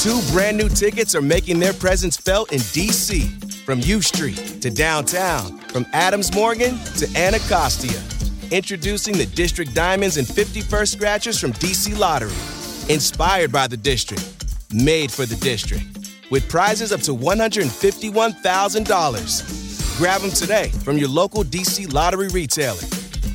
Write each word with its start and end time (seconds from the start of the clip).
Two 0.00 0.20
brand 0.32 0.56
new 0.56 0.68
tickets 0.70 1.14
are 1.14 1.20
making 1.20 1.58
their 1.58 1.74
presence 1.74 2.16
felt 2.16 2.52
in 2.52 2.60
DC. 2.60 3.28
From 3.66 3.80
U 3.80 4.00
Street 4.00 4.62
to 4.62 4.70
downtown, 4.70 5.58
from 5.58 5.84
Adams 5.92 6.34
Morgan 6.34 6.78
to 6.96 7.06
Anacostia. 7.14 8.00
Introducing 8.50 9.18
the 9.18 9.26
District 9.26 9.74
Diamonds 9.74 10.16
and 10.16 10.26
51st 10.26 10.96
Scratchers 10.96 11.38
from 11.38 11.52
DC 11.52 11.98
Lottery. 11.98 12.32
Inspired 12.88 13.52
by 13.52 13.66
the 13.66 13.76
District, 13.76 14.24
made 14.72 15.12
for 15.12 15.26
the 15.26 15.36
District. 15.36 15.84
With 16.30 16.48
prizes 16.48 16.92
up 16.92 17.02
to 17.02 17.14
$151,000. 17.14 19.98
Grab 19.98 20.22
them 20.22 20.30
today 20.30 20.70
from 20.82 20.96
your 20.96 21.10
local 21.10 21.44
DC 21.44 21.92
Lottery 21.92 22.28
retailer. 22.28 22.80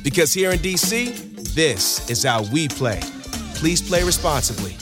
Because 0.02 0.34
here 0.34 0.50
in 0.50 0.58
DC, 0.58 1.54
this 1.54 2.10
is 2.10 2.24
how 2.24 2.42
we 2.52 2.66
play. 2.66 2.98
Please 3.54 3.80
play 3.80 4.02
responsibly. 4.02 4.76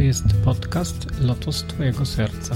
To 0.00 0.04
jest 0.04 0.24
podcast 0.44 1.20
Lotos 1.20 1.64
Twojego 1.64 2.06
Serca. 2.06 2.54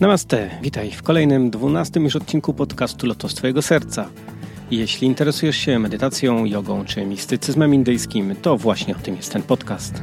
Namaste, 0.00 0.50
witaj 0.62 0.90
w 0.90 1.02
kolejnym, 1.02 1.50
dwunastym 1.50 2.04
już 2.04 2.16
odcinku 2.16 2.54
podcastu 2.54 3.06
Lotos 3.06 3.34
Twojego 3.34 3.62
Serca. 3.62 4.08
Jeśli 4.70 5.06
interesujesz 5.06 5.56
się 5.56 5.78
medytacją, 5.78 6.44
jogą 6.44 6.84
czy 6.84 7.06
mistycyzmem 7.06 7.74
indyjskim, 7.74 8.36
to 8.42 8.56
właśnie 8.56 8.96
o 8.96 8.98
tym 8.98 9.16
jest 9.16 9.32
ten 9.32 9.42
podcast. 9.42 10.00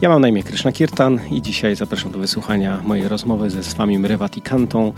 Ja 0.00 0.08
mam 0.08 0.22
na 0.22 0.28
imię 0.28 0.42
Krishna 0.42 0.72
Kirtan 0.72 1.20
i 1.30 1.42
dzisiaj 1.42 1.76
zapraszam 1.76 2.12
do 2.12 2.18
wysłuchania 2.18 2.80
mojej 2.84 3.08
rozmowy 3.08 3.50
ze 3.50 3.62
Swamim 3.62 4.06
Revatikantą 4.06 4.92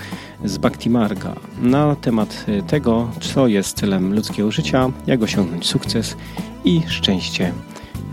z 0.45 0.59
Bhakti 0.59 0.91
Marga 0.91 1.35
na 1.63 1.97
temat 1.97 2.47
tego, 2.67 3.11
co 3.21 3.47
jest 3.47 3.77
celem 3.77 4.15
ludzkiego 4.15 4.51
życia, 4.51 4.91
jak 5.07 5.23
osiągnąć 5.23 5.67
sukces 5.67 6.17
i 6.65 6.83
szczęście 6.87 7.53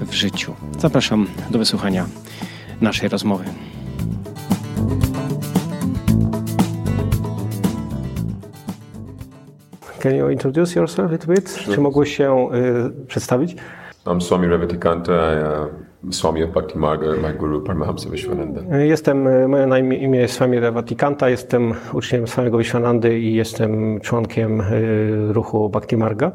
w 0.01 0.13
życiu. 0.13 0.53
Zapraszam 0.79 1.27
do 1.49 1.59
wysłuchania 1.59 2.05
naszej 2.81 3.09
rozmowy. 3.09 3.43
Can 9.99 10.15
you 10.15 10.29
introduce 10.29 10.79
yourself 10.79 11.09
a 11.09 11.13
little 11.13 11.35
bit? 11.35 11.55
Czy 11.55 11.81
mógłbyś 11.81 12.17
się 12.17 12.49
y, 13.03 13.05
przedstawić? 13.07 13.55
I'm 14.05 14.21
Swami 14.21 14.47
Revatikanta, 14.47 15.13
I, 15.13 15.43
uh, 15.43 15.84
Swami 16.11 16.41
my 17.21 17.33
guru 17.33 17.61
Paramahamsa 17.61 18.09
Vishwananda. 18.09 18.77
Jestem, 18.77 19.49
moje 19.49 19.67
imię 19.97 20.19
jest 20.19 20.33
Swami 20.33 20.59
Revatikanta, 20.59 21.29
jestem 21.29 21.73
uczniem 21.93 22.27
Swamiego 22.27 22.57
Vishwanandy 22.57 23.19
i 23.19 23.33
jestem 23.33 23.99
członkiem 23.99 24.61
y, 24.61 25.33
ruchu 25.33 25.69
Bhakti 25.69 25.97
Marga. 25.97 26.31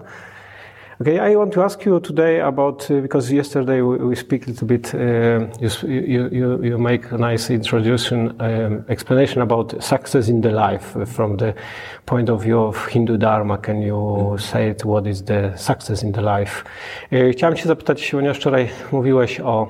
Okay, 1.03 1.19
I 1.19 1.35
want 1.35 1.55
to 1.55 1.63
ask 1.63 1.83
you 1.87 1.99
today 1.99 2.41
about 2.41 2.91
uh, 2.91 3.01
because 3.01 3.33
yesterday 3.33 3.81
we, 3.81 3.97
we 3.97 4.15
speak 4.15 4.47
a 4.47 4.51
little 4.51 4.67
bit. 4.67 4.95
Uh, 4.95 5.47
you, 5.59 6.29
you, 6.31 6.63
you 6.63 6.77
make 6.77 7.11
a 7.11 7.17
nice 7.17 7.49
introduction 7.49 8.39
um, 8.39 8.85
explanation 8.87 9.41
about 9.41 9.83
success 9.83 10.29
in 10.29 10.43
the 10.43 10.51
life 10.51 10.95
from 11.07 11.39
the 11.39 11.55
point 12.05 12.29
of 12.29 12.43
view 12.43 12.61
of 12.61 12.87
Hindu 12.89 13.17
Dharma. 13.17 13.57
Can 13.57 13.81
you 13.81 14.37
say 14.39 14.69
it, 14.69 14.85
what 14.85 15.07
is 15.07 15.23
the 15.23 15.57
success 15.57 16.03
in 16.03 16.13
the 16.13 16.21
life? 16.21 16.65
Uh, 17.11 17.33
chciałem 17.33 17.57
Cię 17.57 17.69
zapytać, 17.69 18.11
ponieważ 18.11 18.37
wczoraj 18.37 18.69
mówiłeś 18.93 19.41
o 19.41 19.69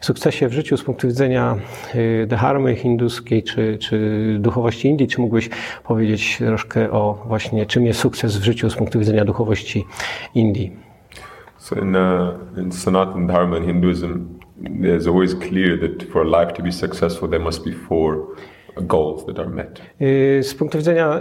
sukcesie 0.00 0.48
w 0.48 0.52
życiu 0.52 0.76
z 0.76 0.82
punktu 0.84 1.06
widzenia 1.06 1.56
y, 1.94 2.26
dharmy 2.28 2.76
hinduskiej 2.76 3.42
czy, 3.42 3.78
czy 3.78 4.36
duchowości 4.40 4.88
Indii. 4.88 5.08
Czy 5.08 5.20
mógłbyś 5.20 5.50
powiedzieć 5.84 6.38
troszkę 6.38 6.90
o 6.90 7.24
właśnie 7.26 7.66
czym 7.66 7.86
jest 7.86 8.00
sukces 8.00 8.36
w 8.36 8.44
życiu 8.44 8.70
z 8.70 8.74
punktu 8.74 8.98
widzenia 8.98 9.24
duchowości 9.24 9.84
Indii? 10.34 10.72
So 11.58 11.76
in, 11.76 11.96
uh, 11.96 12.58
in 12.58 12.72
Sanatan 12.72 13.26
Dharma 13.26 13.56
and 13.56 13.66
Hinduism, 13.66 14.38
there's 14.80 15.06
always 15.06 15.34
clear 15.34 15.80
that 15.80 16.02
for 16.12 16.26
life 16.26 16.52
to 16.52 16.62
be 16.62 16.72
successful, 16.72 17.28
there 17.28 17.44
must 17.44 17.64
be 17.64 17.72
four 17.72 18.26
goals 18.80 19.26
that 19.26 19.38
are 19.38 19.48
met. 19.48 19.80
Y, 20.00 20.40
Z 20.42 20.54
punktu 20.54 20.78
widzenia 20.78 21.20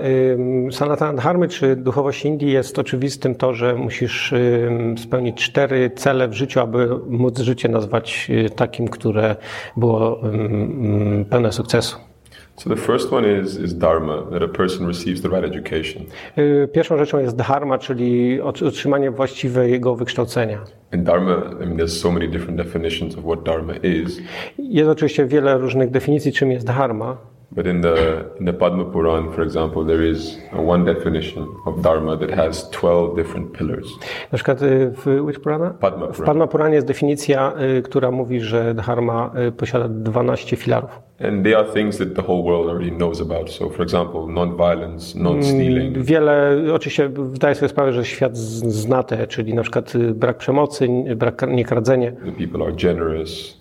y, 0.69 0.71
Sanatana 0.71 1.21
Dharmy 1.21 1.47
czy 1.47 1.75
duchowości 1.75 2.27
Indii 2.27 2.51
jest 2.51 2.79
oczywistym 2.79 3.35
to, 3.35 3.53
że 3.53 3.75
musisz 3.75 4.33
y, 4.33 4.69
spełnić 4.97 5.35
cztery 5.43 5.91
cele 5.95 6.27
w 6.27 6.33
życiu, 6.33 6.59
aby 6.59 6.89
móc 7.07 7.39
życie 7.39 7.69
nazwać 7.69 8.31
takim, 8.55 8.87
które 8.87 9.35
było 9.77 10.21
pełne 11.29 11.51
sukcesu. 11.51 11.97
So 12.55 12.69
the 12.69 12.75
first 12.75 13.13
one 13.13 13.39
is, 13.41 13.59
is 13.59 13.73
Dharma, 13.77 14.21
that 14.31 14.43
a 14.43 14.47
person 14.47 14.87
receives 14.87 15.21
the 15.21 15.27
right 15.29 15.55
education. 15.55 16.03
Pierwszą 16.73 16.97
rzeczą 16.97 17.19
jest 17.19 17.35
dharma, 17.35 17.77
czyli 17.77 18.41
ot- 18.41 18.67
otrzymanie 18.67 19.11
właściwego 19.11 19.95
wykształcenia. 19.95 20.59
In 20.93 21.03
Dharma, 21.03 21.35
I 21.63 21.65
mean, 21.65 21.77
there's 21.77 22.01
so 22.01 22.11
many 22.11 22.27
different 22.27 22.57
definitions 22.57 23.17
of 23.17 23.23
what 23.23 23.43
Dharma 23.43 23.73
is, 23.75 24.19
Jest 24.59 24.89
oczywiście 24.89 25.25
wiele 25.25 25.57
różnych 25.57 25.89
definicji, 25.91 26.31
czym 26.31 26.51
jest 26.51 26.65
dharma, 26.67 27.17
but 27.55 27.67
in 27.67 27.81
the, 27.81 28.25
in 28.39 28.45
the 28.45 28.53
Padma 28.53 28.85
Puran, 28.85 29.31
for 29.31 29.43
example, 29.43 29.85
there 29.85 30.09
is 30.09 30.37
one 30.53 30.85
definition 30.85 31.47
of 31.65 31.81
Dharma 31.81 32.17
that 32.17 32.31
has 32.31 32.69
12 32.69 33.15
different 33.15 33.53
pillars. 33.53 33.87
Na 34.31 34.37
przykład 34.37 34.61
y, 34.61 34.91
w 34.91 35.05
which 35.25 35.39
Purana? 35.39 35.69
Padma 35.69 36.07
W 36.07 36.11
Purana. 36.11 36.25
Padma 36.25 36.47
Puranie 36.47 36.75
jest 36.75 36.87
definicja, 36.87 37.53
y, 37.77 37.81
która 37.81 38.11
mówi, 38.11 38.41
że 38.41 38.73
dharma 38.73 39.31
y, 39.47 39.51
posiada 39.51 39.87
12 39.89 40.55
filarów. 40.57 40.89
And 41.19 41.43
they 41.43 41.55
are 41.57 41.65
things 41.73 41.97
that 41.97 42.15
the 42.15 42.21
whole 42.21 42.43
world 42.43 42.69
already 42.69 42.91
knows 42.91 43.21
about. 43.21 43.51
So, 43.51 43.69
for 43.69 43.81
example, 43.81 44.27
non-violence, 44.27 45.19
non-stealing, 45.19 45.97
Wiele, 45.97 46.57
oczywiście 46.73 47.09
zdaję 47.33 47.55
sobie 47.55 47.69
sprawę, 47.69 47.93
że 47.93 48.05
świat 48.05 48.37
zna 48.37 49.03
te, 49.03 49.27
czyli 49.27 49.53
na 49.53 49.61
przykład 49.61 49.93
brak 50.13 50.37
przemocy, 50.37 50.87
brak 51.15 51.47
niekradzenie, 51.47 52.11
the 52.11 52.31
people 52.31 52.63
are 52.63 52.73
generous. 52.73 53.59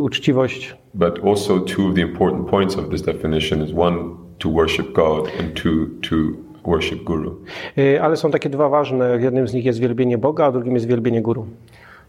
uczciwość. 0.00 0.79
But 0.94 1.18
also, 1.24 1.60
two 1.60 1.88
of 1.88 1.94
the 1.94 2.00
important 2.02 2.48
points 2.48 2.76
of 2.76 2.90
this 2.90 3.02
definition 3.02 3.62
is 3.62 3.72
one, 3.72 3.98
to 4.38 4.48
worship 4.48 4.92
God, 4.92 5.28
and 5.40 5.54
two, 5.54 5.86
to 6.08 6.16
worship 6.64 7.04
Guru. 7.04 7.36
Y, 7.78 7.98
Ale 8.02 8.16
są 8.16 8.30
takie 8.30 8.50
dwa 8.50 8.68
ważne. 8.68 9.18
Jednym 9.20 9.48
z 9.48 9.54
nich 9.54 9.64
jest 9.64 9.78
wielbienie 9.80 10.18
Boga, 10.18 10.44
a 10.46 10.52
drugim 10.52 10.74
jest 10.74 10.86
wielbienie 10.86 11.22
guru. 11.22 11.46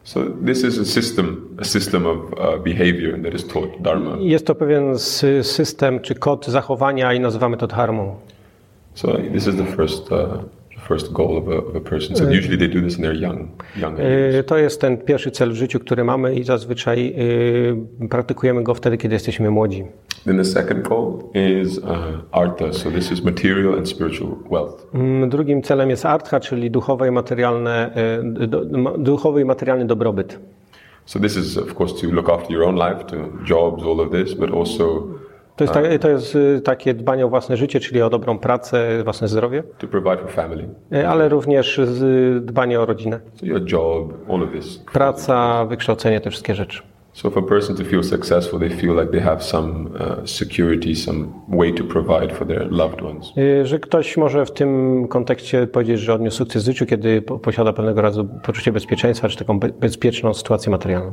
So, 0.04 0.20
this 0.46 0.64
is 0.64 0.80
a 0.80 0.86
system, 0.86 1.48
a 1.60 1.64
system 1.64 2.06
of 2.06 2.18
uh, 2.18 2.64
behavior 2.64 3.22
that 3.24 3.34
is 3.34 3.48
taught 3.48 3.82
Dharma. 3.82 4.18
Jest 4.20 4.46
to 4.48 4.56
pewien 4.56 4.94
sy- 5.00 5.44
system 5.44 6.00
czy 6.00 6.16
kod 6.16 6.46
zachowania 6.46 7.14
i 7.14 7.20
nazywamy 7.20 7.58
to 7.58 7.68
dharmą. 7.68 8.16
So, 8.94 9.08
this 9.34 9.48
is 9.48 9.56
the 9.56 9.66
first, 9.66 10.12
uh, 10.12 10.18
first 10.92 11.12
goal 11.12 11.38
of 11.38 11.48
a, 11.48 11.58
of 11.70 11.76
a 11.76 11.80
person. 11.80 12.16
So, 12.16 12.24
usually 12.24 12.58
they 12.58 12.68
do 12.68 12.82
this 12.82 12.96
in 12.98 13.02
their 13.02 13.16
young, 13.16 13.50
young. 13.76 14.00
Y, 14.00 14.44
To 14.44 14.58
jest 14.58 14.82
ten 14.82 14.98
pierwszy 14.98 15.32
cel 15.32 15.52
w 15.52 15.56
życiu, 15.56 15.80
który 15.80 16.04
mamy 16.04 16.36
i 16.36 16.44
zazwyczaj 16.44 17.14
y, 18.02 18.08
praktykujemy 18.10 18.64
go 18.64 18.74
wtedy, 18.74 18.98
kiedy 18.98 19.16
jesteśmy 19.16 19.50
młodzi. 19.52 19.84
Then 20.26 20.38
the 20.38 20.46
second 20.46 20.88
goal 20.88 21.20
is 21.34 21.78
uh, 21.78 21.86
artha. 22.32 22.74
So, 22.74 22.92
this 22.92 23.12
is 23.12 23.24
material 23.24 23.74
and 23.74 23.90
spiritual 23.90 24.32
wealth. 24.52 24.88
Mm, 24.94 25.30
Drugim 25.30 25.62
celem 25.62 25.90
jest 25.90 26.06
artha, 26.06 26.40
czyli 26.40 26.72
duchowe 26.72 27.08
i 27.08 27.12
materialne, 27.12 27.92
y, 28.42 28.48
duchowy 28.98 29.42
i 29.42 29.46
materialny 29.46 29.86
dobrobyt. 29.86 30.40
So, 31.06 31.20
this 31.20 31.38
is, 31.38 31.58
of 31.58 31.76
course, 31.80 32.02
to 32.02 32.08
look 32.08 32.30
after 32.30 32.52
your 32.52 32.64
own 32.64 32.76
life, 32.76 33.04
to 33.06 33.16
jobs, 33.46 33.84
all 33.84 34.00
of 34.00 34.12
this, 34.12 34.34
but 34.34 34.52
also 34.52 35.04
To 35.68 35.80
jest, 35.82 35.92
ta, 35.92 36.00
to 36.00 36.10
jest 36.10 36.36
y, 36.36 36.62
takie 36.64 36.94
dbanie 36.94 37.26
o 37.26 37.30
własne 37.30 37.58
życie, 37.58 37.80
czyli 37.80 38.02
o 38.02 38.10
dobrą 38.10 38.40
pracę, 38.40 39.04
własne 39.04 39.28
zdrowie, 39.28 39.64
to 39.78 39.88
provide 39.88 40.18
for 40.18 40.30
family. 40.32 40.70
y, 40.94 41.08
ale 41.08 41.30
również 41.30 41.82
z- 41.84 42.46
dbanie 42.46 42.80
o 42.82 42.86
rodzinę. 42.86 43.20
So, 43.36 43.46
your 43.46 43.72
job, 43.72 44.14
all 44.30 44.44
of 44.44 44.52
this. 44.52 44.78
Praca, 44.94 45.66
wykształcenie, 45.66 46.22
te 46.22 46.30
wszystkie 46.30 46.56
rzeczy. 46.56 46.82
So 47.14 47.30
for 47.32 47.44
a 47.44 47.48
person 47.48 47.76
to 47.76 47.84
feel 47.84 48.04
successful, 48.04 48.60
they 48.60 48.70
feel 48.70 48.94
like 49.00 49.12
they 49.12 49.22
have 49.22 49.44
some 49.44 49.72
uh, 49.88 50.26
security, 50.26 50.96
some 50.96 51.28
way 51.50 51.74
to 51.74 51.84
provide 51.84 52.34
for 52.36 52.48
their 52.48 52.72
loved 52.72 53.02
ones. 53.02 53.34
Y, 53.38 53.66
Że 53.66 53.80
ktoś 53.80 54.18
może 54.18 54.46
w 54.46 54.52
tym 54.52 55.08
kontekście 55.08 55.68
powiedzieć, 55.68 56.00
że 56.00 56.14
odniósł 56.14 56.38
sukces 56.38 56.64
w 56.64 56.66
życiu, 56.66 56.86
kiedy 56.86 57.22
po- 57.22 57.40
posiada 57.40 57.74
pewnego 57.74 58.02
rodzaju 58.02 58.28
poczucie 58.44 58.72
bezpieczeństwa, 58.72 59.28
czy 59.30 59.38
taką 59.38 59.60
be- 59.60 59.70
bezpieczną 59.70 60.34
sytuację 60.34 60.72
materialną. 60.72 61.12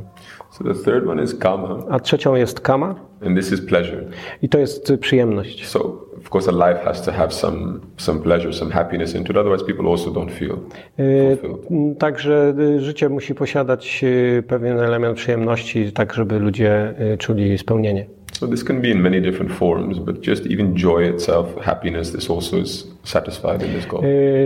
So 0.51 0.63
the 0.63 0.73
third 0.73 1.07
one 1.07 1.23
is 1.23 1.35
kama, 1.35 1.77
A 1.89 1.99
trzecią 1.99 2.35
jest 2.35 2.59
kama 2.61 2.95
and 3.25 3.37
this 3.37 3.51
is 3.51 3.61
pleasure. 3.61 4.05
i 4.41 4.49
to 4.49 4.57
jest 4.59 4.89
y, 4.89 4.97
przyjemność. 4.97 5.67
So 5.67 6.05
of 6.21 6.29
course, 6.29 6.47
a 6.47 6.51
life 6.51 6.83
has 6.85 7.01
to 7.01 7.11
have 7.11 7.33
some 7.33 7.79
some 7.97 8.19
pleasure, 8.19 8.53
some 8.53 8.71
happiness 8.71 9.15
into 9.15 9.31
it. 9.31 9.37
Otherwise, 9.37 9.63
people 9.63 9.87
also 9.87 10.11
don't 10.11 10.31
feel 10.31 10.57
Y, 10.99 11.37
fulfilled. 11.41 11.99
Także 11.99 12.53
y, 12.59 12.81
życie 12.81 13.09
musi 13.09 13.35
posiadać 13.35 14.03
y, 14.03 14.43
pewien 14.47 14.79
element 14.79 15.17
przyjemności, 15.17 15.91
tak 15.91 16.13
żeby 16.13 16.39
ludzie 16.39 16.93
czuli 17.19 17.57
spełnienie. 17.57 18.05
So 18.33 18.47
this 18.47 18.63
can 18.63 18.81
be 18.81 18.89
in 18.89 19.01
many 19.01 19.21
different 19.21 19.51
forms, 19.51 19.99
but 19.99 20.27
just 20.27 20.45
even 20.45 20.77
joy 20.77 21.09
itself, 21.09 21.55
happiness, 21.61 22.11
this 22.11 22.29
also 22.29 22.57
is 22.57 22.87
satisfied 23.03 23.63
in 23.63 23.73
this 23.73 23.85
goal. 23.85 24.03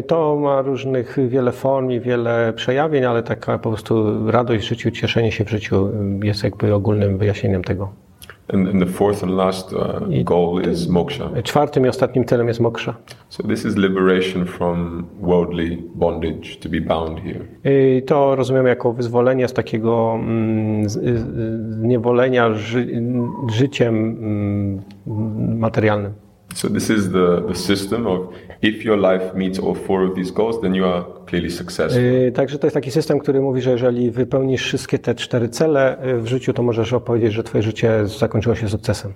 To 0.08 0.36
ma 0.36 0.62
różnych 0.62 1.18
wiele 1.28 1.52
form 1.52 1.92
i 1.92 2.00
wiele 2.00 2.54
przejawień, 2.56 3.06
ale 3.06 3.24
taka 3.24 3.60
po 3.60 3.70
prostu 3.70 4.32
radość 4.32 4.66
w 4.66 4.70
życiu, 4.70 4.92
cieszenie 4.92 5.32
się 5.32 5.46
w 5.46 5.50
życiu 5.50 5.90
jest 6.24 6.44
jakby 6.44 6.74
ogólnym 6.74 7.18
wyjaśnieniem 7.18 7.64
tego. 7.64 8.03
And, 8.48 8.68
and 8.68 8.82
the 8.82 8.94
fourth 8.94 9.24
and 9.24 9.32
last 9.32 9.74
uh, 9.74 10.24
goal 10.24 10.60
is 10.60 10.88
moksha. 10.88 11.42
Czwartym 11.44 11.86
i 11.86 11.90
ostatnim 11.90 12.26
celem 12.26 12.48
jest 12.48 12.60
moksha. 12.60 12.94
So 13.30 13.44
this 13.44 13.66
is 13.66 13.76
liberation 13.78 14.46
from 14.46 15.08
worldly 15.22 15.78
bondage, 15.96 16.58
to 16.60 16.70
be 16.70 16.82
bound 16.82 17.20
here. 17.20 17.46
I 17.64 18.02
to 18.02 18.36
rozumiemy 18.36 18.70
jako 18.70 18.94
wyzwolenie 18.94 19.48
z 19.48 19.54
takiego 19.54 20.16
mm, 20.16 20.90
zniewolenia 21.70 22.54
ży, 22.54 23.02
życiem 23.52 23.96
mm, 23.96 24.82
materialnym. 25.60 26.14
So 26.56 26.70
this 26.70 26.90
is 26.90 27.12
the, 27.12 27.42
the 27.48 27.56
system 27.56 28.08
of 28.08 28.20
if 28.62 28.86
your 28.86 28.98
life 28.98 29.34
meets 29.36 29.60
all 29.60 29.76
four 29.76 30.04
of 30.04 30.16
these 30.16 30.32
goals, 30.32 30.62
then 30.62 30.76
you 30.76 30.86
are 30.86 31.06
clearly 31.26 31.52
successful. 31.52 32.02
Y, 32.04 32.32
Także 32.36 32.60
to 32.60 32.68
jest 32.68 32.74
taki 32.74 32.92
system, 32.92 33.20
który 33.20 33.42
mówi, 33.42 33.62
że 33.62 33.72
jeżeli 33.72 34.12
wypełnisz 34.12 34.64
wszystkie 34.64 35.00
te 35.00 35.16
cztery 35.16 35.50
cele 35.50 36.06
y, 36.08 36.22
w 36.22 36.28
życiu, 36.28 36.54
to 36.54 36.64
możesz 36.64 36.94
opowiedzieć, 36.94 37.34
że 37.34 37.44
twoje 37.44 37.64
życie 37.64 38.08
zakończyło 38.08 38.56
się 38.56 38.70
sukcesem. 38.70 39.14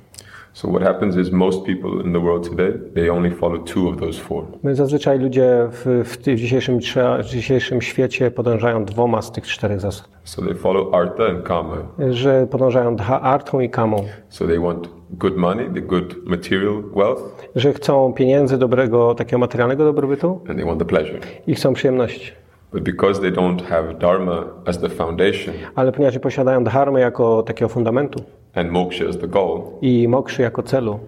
So 0.58 0.68
what 0.68 0.82
happens 0.82 1.16
is 1.18 1.32
most 1.32 1.66
people 1.66 2.02
in 2.06 2.14
the 2.14 2.20
world 2.20 2.50
today, 2.50 2.72
they 2.94 3.10
only 3.10 3.32
follow 3.32 3.58
two 3.64 3.90
of 3.90 3.98
those 4.00 4.20
four. 4.20 4.44
My 4.64 4.76
zazwyczaj 4.76 5.20
ludzie 5.20 5.70
w, 5.72 6.04
w, 6.06 6.18
w, 6.18 6.36
dzisiejszym, 6.36 6.80
w 7.24 7.26
dzisiejszym 7.26 7.82
świecie 7.82 8.32
podążają 8.32 8.86
dwoma 8.86 9.22
z 9.22 9.32
tych 9.32 9.48
czterech 9.48 9.80
zasad. 9.80 10.10
So 10.24 10.42
they 10.42 10.56
follow 10.56 10.94
artha 10.94 11.24
and 11.26 11.44
kama. 11.44 11.78
Że 12.10 12.48
podążają 12.48 12.98
artą 13.22 13.60
i 13.60 13.70
kamą. 13.70 14.04
So 14.30 14.48
they 14.48 14.60
want 14.60 14.90
good 15.10 15.38
money, 15.38 15.70
the 15.74 15.82
good 15.82 16.26
material 16.26 16.84
wealth, 16.96 17.50
Że 17.56 17.74
chcą 17.74 18.14
pieniędzy, 18.14 18.58
dobrego, 18.58 19.16
takiego 19.16 19.38
materialnego 19.38 19.86
dobrobytu 19.86 20.42
and 20.50 20.58
they 20.58 20.66
want 20.66 20.80
the 20.80 20.86
pleasure. 20.86 21.20
i 21.48 21.56
chcą 21.56 21.74
przyjemności. 21.74 22.32
But 22.74 22.84
because 22.84 23.22
they 23.22 23.32
don't 23.32 23.62
have 23.62 23.94
dharma 23.94 24.44
as 24.66 24.80
the 24.80 24.90
foundation 24.90 25.54
Ale 25.76 25.92
ponieważ 25.92 26.14
nie 26.14 26.20
posiadają 26.20 26.64
dharmy 26.64 27.00
jako 27.00 27.44
takiego 27.44 27.70
fundamentu 27.70 28.24
and 28.54 28.72
moksha 28.72 29.06
as 29.10 29.18
the 29.18 29.28
goal, 29.28 29.62
i 29.82 30.08
mokszy 30.08 30.42
jako 30.42 30.64
celu, 30.64 31.00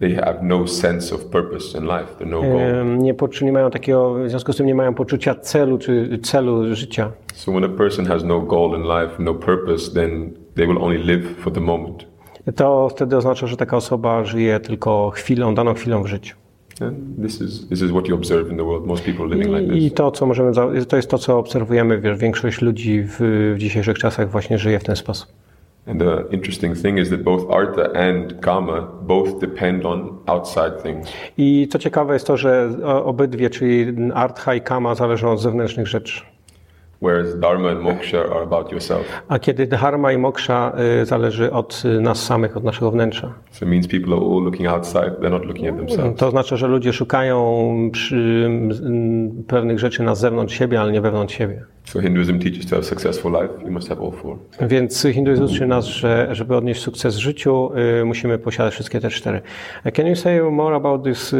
they 0.00 0.14
have 0.14 0.38
no 0.42 0.66
sense 0.66 1.14
of 1.14 1.24
purpose 1.24 1.78
in 1.78 1.84
life. 1.84 2.06
There's 2.18 2.30
no 2.30 2.40
goal. 2.42 2.98
nie, 2.98 3.14
poczu- 3.14 3.44
nie 3.44 3.52
mają 3.52 3.70
takiego, 3.70 4.14
w 4.14 4.28
związku 4.28 4.52
z 4.52 4.56
tym 4.56 4.66
nie 4.66 4.74
mają 4.74 4.94
poczucia 4.94 5.34
celu 5.34 5.78
czy 5.78 6.18
celu 6.22 6.74
życia. 6.74 7.12
So 7.34 7.52
when 7.52 7.64
a 7.64 7.68
person 7.68 8.06
has 8.06 8.24
no 8.24 8.40
goal 8.40 8.70
in 8.70 8.82
life, 8.82 9.12
no 9.18 9.34
purpose, 9.34 9.92
then 9.94 10.30
they 10.54 10.66
will 10.66 10.78
only 10.78 10.98
live 10.98 11.36
for 11.38 11.52
the 11.52 11.60
moment. 11.60 12.04
To 12.56 12.88
wtedy 12.88 13.16
oznacza, 13.16 13.46
że 13.46 13.56
taka 13.56 13.76
osoba 13.76 14.24
żyje 14.24 14.60
tylko 14.60 15.10
chwilą, 15.10 15.54
daną 15.54 15.74
chwilą 15.74 16.02
w 16.02 16.06
życiu. 16.06 16.36
I 19.74 19.90
to, 19.90 20.10
co 20.10 20.26
możemy, 20.26 20.52
to 20.88 20.96
jest 20.96 21.10
to, 21.10 21.18
co 21.18 21.38
obserwujemy. 21.38 22.00
Wiesz, 22.00 22.18
większość 22.18 22.60
ludzi 22.62 23.02
w, 23.02 23.16
w 23.54 23.58
dzisiejszych 23.58 23.98
czasach 23.98 24.30
właśnie 24.30 24.58
żyje 24.58 24.78
w 24.78 24.84
ten 24.84 24.96
sposób. 24.96 25.28
And 25.86 26.00
the 26.00 26.28
interesting 26.30 26.74
thing 26.74 26.98
is 26.98 27.10
that 27.10 27.22
both 27.24 27.50
artha 27.50 27.90
and 27.94 28.40
kama 28.40 28.82
both 29.02 29.40
depend 29.40 29.84
on 29.84 30.18
outside 30.26 30.82
things. 30.82 31.08
I 31.38 31.68
co 31.70 31.78
ciekawe 31.78 32.14
jest 32.14 32.26
to, 32.26 32.36
że 32.36 32.70
obydwie, 33.04 33.50
czyli 33.50 33.94
artha 34.14 34.54
i 34.54 34.60
kama, 34.60 34.94
zależą 34.94 35.32
od 35.32 35.40
zewnętrznych 35.40 35.86
rzeczy. 35.86 36.31
Whereas 37.02 37.40
dharma 37.40 37.68
and 37.70 37.80
moksha 37.80 38.18
are 38.18 38.42
about 38.42 38.72
yourself. 38.72 39.22
A 39.28 39.38
kiedy 39.38 39.66
dharma 39.66 40.12
i 40.12 40.18
moksha 40.18 40.72
y, 41.02 41.06
zależy 41.06 41.52
od 41.52 41.82
y, 41.84 42.00
nas 42.00 42.22
samych, 42.26 42.56
od 42.56 42.64
naszego 42.64 42.90
wnętrza. 42.90 43.32
So 43.50 43.64
it 43.66 43.70
means 43.70 43.86
people 43.88 44.14
are 44.14 44.22
all 44.24 44.42
looking 44.44 44.68
outside, 44.68 45.10
they're 45.20 45.30
not 45.30 45.44
looking 45.44 45.68
at 45.68 45.76
themselves. 45.76 46.18
To 46.20 46.26
oznacza, 46.26 46.56
że 46.56 46.66
ludzie 46.68 46.92
szukają 46.92 47.64
przy, 47.92 48.50
pewnych 49.46 49.78
rzeczy 49.78 50.02
na 50.02 50.14
zewnątrz 50.14 50.58
siebie, 50.58 50.80
ale 50.80 50.92
nie 50.92 51.00
wewnątrz 51.00 51.34
siebie. 51.34 51.64
So 51.84 52.00
Hinduism 52.00 52.38
teaches 52.38 52.66
to 52.66 52.76
have 52.76 52.82
successful 52.84 53.32
life, 53.32 53.64
you 53.64 53.70
must 53.70 53.88
have 53.88 54.00
all 54.04 54.12
four. 54.12 54.36
Więc 54.60 55.06
hinduizm 55.12 55.44
uczy 55.44 55.66
nas, 55.66 55.84
że 55.84 56.28
żeby 56.32 56.56
odnieść 56.56 56.80
sukces 56.80 57.16
w 57.16 57.18
życiu, 57.18 57.70
y, 58.00 58.04
musimy 58.04 58.38
posiadać 58.38 58.74
wszystkie 58.74 59.00
te 59.00 59.10
cztery. 59.10 59.40
Can 59.96 60.06
you 60.06 60.16
say 60.16 60.50
more 60.50 60.76
about 60.76 61.04
this, 61.04 61.34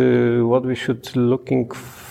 what 0.50 0.67
we 0.67 0.76
should 0.76 1.17
looking 1.17 1.73
f- 1.75 2.02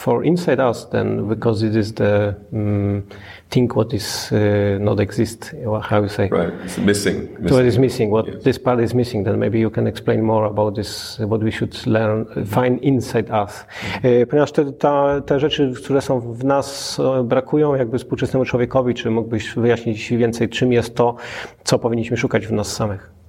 for 0.00 0.24
inside 0.24 0.60
us 0.70 0.86
then, 0.90 1.28
because 1.28 1.62
it 1.68 1.76
is 1.76 1.92
the 1.92 2.34
um, 2.52 3.02
thing 3.50 3.68
what 3.74 3.92
is 3.92 4.32
uh, 4.32 4.78
not 4.80 4.98
exist, 5.00 5.52
or 5.66 5.80
how 5.90 6.02
you 6.02 6.08
say. 6.08 6.28
Right, 6.28 6.52
it's 6.64 6.78
missing. 6.78 7.16
So 7.26 7.42
missing. 7.42 7.56
what 7.56 7.64
is 7.66 7.78
missing? 7.78 8.10
What 8.10 8.26
Yes. 8.26 8.42
this 8.44 8.58
part 8.58 8.80
is 8.80 8.94
missing? 8.94 9.24
Then 9.24 9.38
maybe 9.38 9.58
you 9.58 9.70
can 9.70 9.86
explain 9.86 10.22
more 10.22 10.46
about 10.46 10.74
this. 10.74 11.18
What 11.18 11.40
we 11.42 11.50
should 11.50 11.74
learn, 11.86 12.26
find 12.46 12.82
inside 12.82 13.28
us, 13.44 13.64
E, 14.02 14.26
ponieważ 14.26 14.52
te, 14.52 14.72
ta, 14.72 15.20
te 15.20 15.40
rzeczy, 15.40 15.72
które 15.76 16.00
są 16.00 16.20
w 16.20 16.44
nas, 16.44 17.00
e, 17.00 17.24
brakują 17.24 17.74
jakby 17.74 17.98
współczesnemu 17.98 18.44
człowiekowi. 18.44 18.94
Czy 18.94 19.10
mógłbyś 19.10 19.54
wyjaśnić 19.54 20.10
więcej, 20.12 20.48
czym 20.48 20.72
jest 20.72 20.94
to, 20.94 21.16
co 21.64 21.78
powinniśmy 21.78 22.16
szukać 22.16 22.46
w 22.46 22.52
nas 22.52 22.72
samych? 22.72 23.19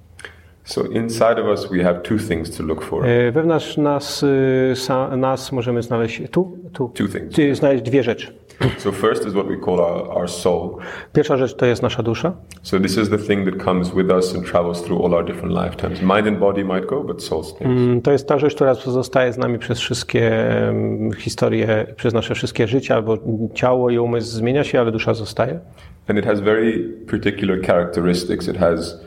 So 0.64 0.82
inside 0.92 1.40
of 1.40 1.46
us, 1.46 1.70
we 1.70 1.82
have 1.84 2.02
two 2.02 2.18
things 2.18 2.56
to 2.56 2.62
look 2.62 2.82
for. 2.84 3.06
E, 3.06 3.32
Wewnątrz 3.32 3.76
nas, 3.76 4.22
y, 4.22 4.76
sa, 4.76 5.16
nas 5.16 5.52
możemy 5.52 5.82
znaleźć 5.82 6.22
tu, 6.30 6.58
tu, 6.72 6.88
Two 6.88 7.08
things. 7.08 7.34
Ty 7.34 7.54
znaleźć 7.54 7.82
dwie 7.82 8.02
rzeczy. 8.02 8.32
So 8.78 8.92
first 8.92 9.26
is 9.26 9.32
what 9.32 9.46
we 9.48 9.56
call 9.56 9.80
our, 9.80 10.08
our 10.18 10.30
soul. 10.30 10.76
Pierwsza 11.12 11.36
rzecz 11.36 11.54
to 11.54 11.66
jest 11.66 11.82
nasza 11.82 12.02
dusza. 12.02 12.32
So 12.62 12.80
this 12.80 12.98
is 12.98 13.10
the 13.10 13.18
thing 13.18 13.50
that 13.50 13.64
comes 13.64 13.90
with 13.94 14.10
us 14.10 14.34
and 14.36 14.46
travels 14.46 14.82
through 14.82 15.04
all 15.04 15.14
our 15.14 15.24
different 15.24 15.54
lifetimes. 15.64 16.02
Mind 16.02 16.26
and 16.28 16.38
body 16.38 16.64
might 16.64 16.86
go, 16.86 17.00
but 17.04 17.22
soul 17.22 17.42
stays. 17.44 17.66
Mm, 17.66 18.00
To 18.02 18.12
jest 18.12 18.28
ta 18.28 18.38
rzecz, 18.38 18.54
która 18.54 18.74
pozostaje 18.74 19.32
z 19.32 19.38
nami 19.38 19.58
przez 19.58 19.78
wszystkie 19.78 20.48
em, 20.68 21.12
historie, 21.12 21.86
przez 21.96 22.14
nasze 22.14 22.34
wszystkie 22.34 22.66
życia, 22.68 23.02
bo 23.02 23.18
ciało 23.54 23.90
i 23.90 23.98
umysł 23.98 24.30
zmienia 24.36 24.64
się, 24.64 24.80
ale 24.80 24.92
dusza 24.92 25.14
zostaje. 25.14 25.60
And 26.08 26.18
it 26.18 26.24
has 26.26 26.40
very 26.40 26.88
particular 27.10 27.60
characteristics. 27.62 28.48
It 28.48 28.56
has 28.58 29.00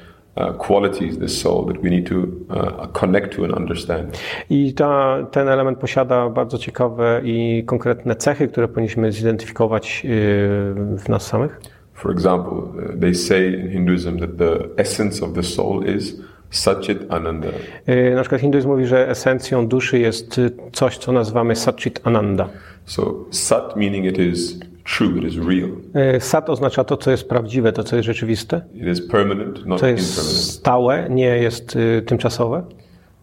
qualities, 0.57 1.17
this 1.19 1.41
soul, 1.41 1.65
that 1.65 1.83
we 1.83 1.89
need 1.89 2.09
to 2.09 2.15
connect 2.93 3.35
to 3.35 3.43
and 3.43 3.53
understand. 3.53 4.17
I 4.49 4.73
ta, 4.73 5.17
ten 5.31 5.47
element 5.49 5.77
posiada 5.79 6.29
bardzo 6.29 6.57
ciekawe 6.57 7.21
i 7.23 7.63
konkretne 7.65 8.15
cechy, 8.15 8.47
które 8.47 8.67
powinniśmy 8.67 9.11
zidentyfikować 9.11 10.03
yy, 10.03 10.09
w 10.97 11.09
nas 11.09 11.27
samych. 11.27 11.59
For 11.93 12.11
example, 12.11 12.51
uh, 12.57 12.99
they 13.01 13.15
say 13.15 13.47
in 13.53 13.71
Hinduism 13.71 14.19
that 14.19 14.37
the 14.37 14.57
essence 14.77 15.25
of 15.25 15.33
the 15.33 15.43
soul 15.43 15.85
is 15.85 16.15
Satchit 16.49 16.99
Ananda. 17.09 17.47
Yy, 17.87 18.15
Na 18.15 18.21
przykład 18.21 18.41
hinduizm 18.41 18.69
mówi, 18.69 18.85
że 18.85 19.09
esencją 19.09 19.67
duszy 19.67 19.99
jest 19.99 20.37
y, 20.37 20.51
coś, 20.71 20.97
co 20.97 21.11
nazywamy 21.11 21.55
Satchit 21.55 22.01
Ananda. 22.03 22.49
So 22.85 23.13
Sat 23.31 23.75
meaning 23.75 24.05
it 24.05 24.17
is 24.19 24.59
true, 24.85 25.17
it 25.17 25.23
is 25.23 25.35
real, 25.37 25.69
Yy, 26.13 26.19
Sat 26.21 26.49
oznacza 26.49 26.83
to, 26.83 26.97
co 26.97 27.11
jest 27.11 27.29
prawdziwe, 27.29 27.71
to, 27.71 27.83
co 27.83 27.95
jest 27.95 28.05
rzeczywiste, 28.05 28.61
it 28.73 28.87
is 28.87 29.07
permanent, 29.07 29.65
not 29.65 29.79
co 29.79 29.87
jest 29.87 30.09
impermanent. 30.09 30.43
stałe, 30.43 31.07
nie 31.09 31.25
jest 31.37 31.75
y, 31.75 32.01
tymczasowe. 32.05 32.63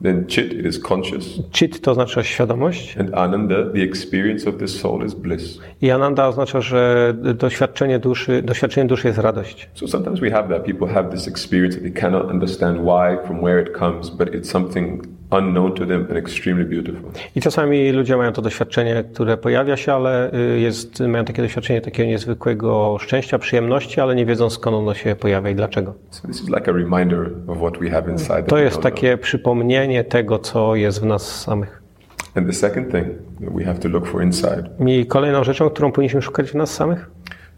Then 0.02 0.24
Chit, 0.28 0.52
it 0.52 0.66
is 0.66 0.80
conscious, 0.88 1.24
Chit 1.52 1.80
to 1.80 1.90
oznacza 1.90 2.22
świadomość 2.22 2.96
and 2.98 3.14
Ananda, 3.14 3.54
the 3.74 3.82
experience 3.82 4.50
of 4.50 4.56
this 4.56 4.80
soul 4.80 5.06
is 5.06 5.14
bliss. 5.14 5.58
i 5.82 5.90
Ananda 5.90 6.28
oznacza, 6.28 6.60
że 6.60 7.14
doświadczenie 7.34 7.98
duszy, 7.98 8.42
doświadczenie 8.42 8.86
duszy 8.88 9.06
jest 9.08 9.18
radość. 9.18 9.70
So 9.74 9.88
sometimes 9.88 10.20
we 10.20 10.30
have 10.30 10.48
that. 10.48 10.64
People 10.64 10.88
have 10.88 11.10
this 11.10 11.28
experience 11.28 11.76
that 11.76 11.82
they 11.92 12.02
cannot 12.02 12.30
understand 12.30 12.78
why, 12.80 13.26
from 13.26 13.40
where 13.40 13.62
it 13.62 13.78
comes, 13.78 14.10
but 14.10 14.28
it's 14.34 14.44
something 14.50 15.02
unknown 15.38 15.72
to 15.72 15.86
them 15.86 16.00
and 16.08 16.16
extremely 16.16 16.64
beautiful. 16.64 17.10
I 17.36 17.40
czasami 17.40 17.92
ludzie 17.92 18.16
mają 18.16 18.32
to 18.32 18.42
doświadczenie, 18.42 19.04
które 19.14 19.36
pojawia 19.36 19.76
się, 19.76 19.92
ale 19.92 20.34
y, 20.34 20.60
jest, 20.60 21.00
mają 21.00 21.24
takie 21.24 21.42
doświadczenie 21.42 21.80
takiego 21.80 22.08
niezwykłego 22.08 22.98
szczęścia, 23.00 23.38
przyjemności, 23.38 24.00
ale 24.00 24.14
nie 24.14 24.26
wiedzą 24.26 24.50
skąd 24.50 24.76
ono 24.76 24.94
się 24.94 25.16
pojawia 25.16 25.50
i 25.50 25.54
dlaczego. 25.54 25.94
So 26.10 26.28
this 26.28 26.42
is 26.42 26.48
like 26.48 26.70
a 26.70 26.74
reminder 26.74 27.30
of 27.48 27.58
what 27.58 27.78
we 27.78 27.90
have 27.90 28.10
inside. 28.12 28.34
that 28.34 28.46
To 28.48 28.58
jest 28.58 28.76
don't 28.76 28.80
know. 28.80 28.92
takie 28.94 29.18
przypomnienie 29.18 30.04
tego, 30.04 30.38
co 30.38 30.74
jest 30.76 31.00
w 31.00 31.04
nas 31.04 31.40
samych. 31.40 31.82
And 32.34 32.46
the 32.46 32.52
second 32.52 32.90
thing 32.92 33.06
that 33.40 33.54
we 33.54 33.64
have 33.64 33.78
to 33.78 33.88
look 33.88 34.06
for 34.06 34.22
inside 34.22 34.64
I 34.86 35.06
kolejną 35.06 35.44
rzeczą, 35.44 35.70
którą 35.70 35.92
powinniśmy 35.92 36.22
szukać 36.22 36.50
w 36.50 36.54
nas 36.54 36.74
samych, 36.74 37.10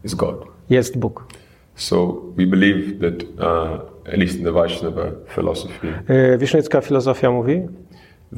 is 0.05 0.15
God. 0.15 0.45
jest 0.71 0.99
Bóg. 0.99 1.27
So 1.75 2.21
we 2.37 2.47
believe 2.47 3.11
that, 3.11 3.23
uh, 3.23 3.81
at 4.07 4.15
least 4.19 4.39
in 4.39 4.45
the 4.45 4.53
Vaishnava 4.53 5.03
philosophy, 5.35 5.87
Y, 6.35 6.39
Wisznycka 6.39 6.81
filozofia 6.81 7.31
mówi, 7.31 7.63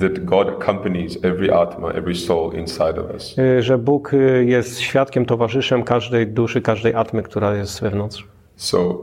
that 0.00 0.24
God 0.24 0.48
accompanies 0.48 1.24
every 1.24 1.50
atma, 1.50 1.88
every 1.92 2.14
soul 2.14 2.54
inside 2.54 3.00
of 3.00 3.14
us. 3.14 3.38
y, 3.38 3.62
że 3.62 3.78
Bóg 3.78 4.14
y, 4.14 4.44
jest 4.44 4.80
świadkiem, 4.80 5.26
towarzyszem 5.26 5.82
każdej 5.82 6.26
duszy, 6.26 6.60
każdej 6.62 6.94
atmy, 6.94 7.22
która 7.22 7.54
jest 7.54 7.80
wewnątrz. 7.80 8.26
So 8.56 8.98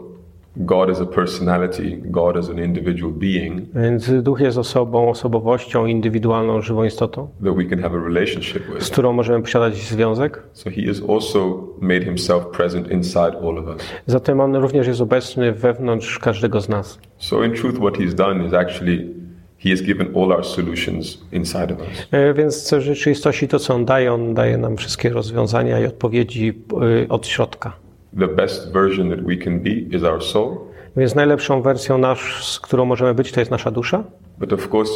God 0.58 0.90
is 0.92 1.02
a 1.02 1.06
personality, 1.06 1.98
God 2.06 2.38
is 2.40 2.50
an 2.50 2.60
individual 2.60 3.14
being 3.14 3.62
Więc 3.76 4.12
duch 4.24 4.40
jest 4.40 4.58
osobą, 4.58 5.10
osobowością, 5.10 5.86
indywidualną, 5.86 6.62
żywą 6.62 6.84
istotą, 6.84 7.28
that 7.44 7.56
we 7.56 7.66
can 7.66 7.80
have 7.80 7.98
a 7.98 8.04
relationship 8.04 8.64
z 8.64 8.74
with. 8.74 8.92
którą 8.92 9.14
możemy 9.14 9.42
posiadać 9.44 9.76
związek. 9.76 10.44
So 10.54 10.70
he 10.70 10.82
has 10.88 11.02
also 11.10 11.68
made 11.82 12.02
himself 12.06 12.46
present 12.46 12.92
inside 12.92 13.32
all 13.44 13.58
of 13.58 13.66
us. 13.68 13.82
Zatem 14.08 14.40
on 14.42 14.56
również 14.56 14.88
jest 14.88 15.02
obecny 15.02 15.52
wewnątrz 15.52 16.20
każdego 16.20 16.62
z 16.62 16.70
nas. 16.70 17.00
So 17.18 17.44
in 17.44 17.54
truth, 17.54 17.78
what 17.78 17.94
he's 17.98 18.14
done 18.14 18.48
is 18.48 18.54
actually 18.54 19.08
he 19.58 19.70
has 19.70 19.82
given 19.82 20.08
all 20.16 20.32
our 20.32 20.46
solutions 20.46 21.26
inside 21.32 21.74
of 21.74 21.80
us. 21.80 22.08
E, 22.12 22.34
Więc 22.34 22.74
w 22.74 22.80
rzeczywistości 22.82 23.48
to, 23.48 23.60
co 23.60 23.74
on 23.74 23.86
daje, 23.86 24.14
on 24.14 24.34
daje 24.34 24.58
nam 24.58 24.78
wszystkie 24.78 25.10
rozwiązania 25.10 25.80
i 25.80 25.86
odpowiedzi 25.86 26.54
e, 27.04 27.10
od 27.10 27.28
środka. 27.28 27.74
The 28.20 28.28
best 28.28 28.72
version 28.72 29.10
that 29.10 29.22
we 29.22 29.38
can 29.38 29.60
be 29.60 29.70
is 29.70 30.04
our 30.04 30.24
soul, 30.24 30.58
Więc 30.98 31.16
najlepszą 31.16 31.62
wersją 31.62 31.98
nasz, 31.98 32.46
z 32.46 32.60
którą 32.60 32.86
możemy 32.86 33.14
być, 33.14 33.32
to 33.32 33.40
jest 33.40 33.52
nasza 33.52 33.72
dusza. 33.72 34.04
But 34.40 34.54
of 34.54 34.74
course, 34.74 34.92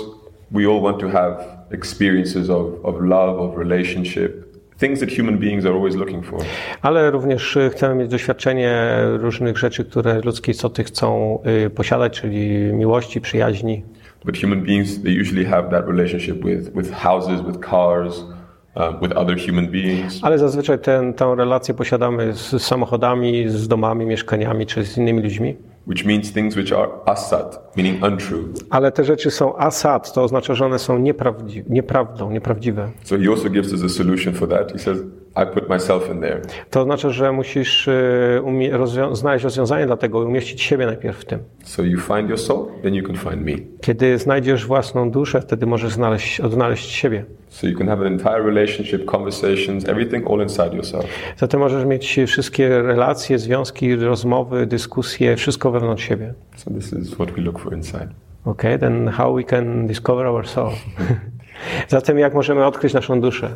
we 0.52 0.66
all 0.68 0.82
want 0.82 1.00
to 1.00 1.10
have 1.10 1.38
experiences 1.72 2.50
of, 2.50 2.66
of 2.84 2.96
love, 3.02 3.40
of 3.40 3.58
relationship, 3.58 4.46
things 4.80 5.00
that 5.00 5.10
human 5.18 5.38
beings 5.38 5.66
are 5.66 5.76
always 5.76 5.96
looking 5.96 6.26
for. 6.26 6.40
Ale 6.82 7.12
również 7.12 7.56
y, 7.56 7.70
chcemy 7.70 7.96
mieć 7.96 8.12
doświadczenie 8.12 8.88
różnych 9.20 9.58
rzeczy, 9.58 9.86
które 9.86 10.22
ludzkie 10.22 10.52
istoty 10.52 10.84
chcą 10.84 11.40
y, 11.66 11.70
posiadać, 11.70 12.22
czyli 12.22 12.74
miłości, 12.74 13.22
przyjaźni. 13.22 13.84
But 14.26 14.38
human 14.42 14.62
beings, 14.62 15.04
they 15.04 15.22
usually 15.22 15.46
have 15.46 15.70
that 15.70 15.88
relationship 15.88 16.46
with, 16.46 16.70
with 16.76 16.92
houses, 16.92 17.42
with 17.42 17.60
cars, 17.70 18.26
with 19.02 19.12
other 19.18 19.38
human 19.48 19.68
beings. 19.68 20.20
Ale 20.22 20.38
zazwyczaj 20.40 20.80
tę 21.16 21.36
relację 21.38 21.74
posiadamy 21.74 22.34
z 22.34 22.62
samochodami, 22.64 23.50
z 23.50 23.68
domami, 23.68 24.06
mieszkaniami 24.06 24.66
czy 24.66 24.84
z 24.86 24.98
innymi 24.98 25.22
ludźmi. 25.22 25.56
which 25.88 26.06
means 26.06 26.34
things 26.34 26.56
which 26.58 26.74
are 26.74 26.88
asat, 27.06 27.72
meaning 27.78 28.04
untrue. 28.06 28.44
Ale 28.70 28.92
te 28.92 29.04
rzeczy 29.04 29.32
są 29.32 29.58
asad, 29.58 30.14
to 30.14 30.24
oznacza, 30.24 30.56
że 30.56 30.66
one 30.66 30.80
są 30.80 31.00
nieprawdzi- 31.00 31.64
nieprawdą, 31.70 32.32
nieprawdziwe. 32.32 32.90
So 33.04 33.18
he 33.18 33.30
also 33.32 33.50
gives 33.50 33.74
us 33.74 33.84
a 33.84 33.90
solution 33.90 34.34
for 34.34 34.50
that. 34.50 34.72
He 34.72 34.80
says, 34.80 34.98
I 35.44 35.46
put 35.54 35.70
myself 35.70 36.10
in 36.10 36.22
there. 36.22 36.42
To 36.70 36.82
oznacza, 36.82 37.10
że 37.10 37.32
musisz 37.32 37.88
y, 37.88 38.42
umie- 38.44 38.72
rozwią- 38.78 39.16
znaleźć 39.16 39.44
rozwiązanie 39.44 39.86
dla 39.86 39.98
tego 39.98 40.24
i 40.24 40.26
umieścić 40.26 40.62
siebie 40.62 40.86
najpierw 40.86 41.18
w 41.18 41.26
tym. 41.26 41.40
So 41.64 41.84
you 41.84 42.00
find 42.00 42.30
your 42.30 42.40
soul, 42.40 42.66
then 42.84 42.94
you 42.96 43.08
can 43.08 43.16
find 43.16 43.46
me. 43.46 43.52
Kiedy 43.82 44.18
znajdziesz 44.18 44.66
własną 44.66 45.12
duszę, 45.12 45.42
wtedy 45.42 45.66
możesz 45.66 45.92
znaleźć, 45.94 46.40
odnaleźć 46.40 46.90
siebie. 46.92 47.26
So 47.50 47.68
you 47.68 47.78
can 47.78 47.88
have 47.88 48.02
an 48.06 48.14
entire 48.14 48.44
relationship, 48.44 49.06
conversations, 49.06 49.90
everything 49.90 50.32
all 50.32 50.42
inside 50.42 50.76
yourself. 50.76 51.06
Zatem 51.38 51.60
możesz 51.60 51.86
mieć 51.86 52.20
wszystkie 52.28 52.82
relacje, 52.82 53.40
związki, 53.40 53.96
rozmowy, 53.96 54.66
dyskusje, 54.66 55.36
wszystko 55.36 55.72
wewnątrz 55.72 56.04
siebie. 56.04 56.34
So 56.56 56.72
this 56.72 56.94
is 56.94 57.14
what 57.16 57.32
we 57.32 57.42
look 57.42 57.60
for 57.60 57.74
inside. 57.74 58.08
Okay, 58.46 58.80
then 58.80 59.08
how 59.08 59.34
we 59.36 59.44
can 59.44 59.88
discover 59.88 60.26
our 60.26 60.48
soul? 60.48 60.72
Zatem 61.88 62.20
jak 62.20 62.34
możemy 62.34 62.66
odkryć 62.66 62.94
naszą 62.94 63.22
duszę? 63.22 63.50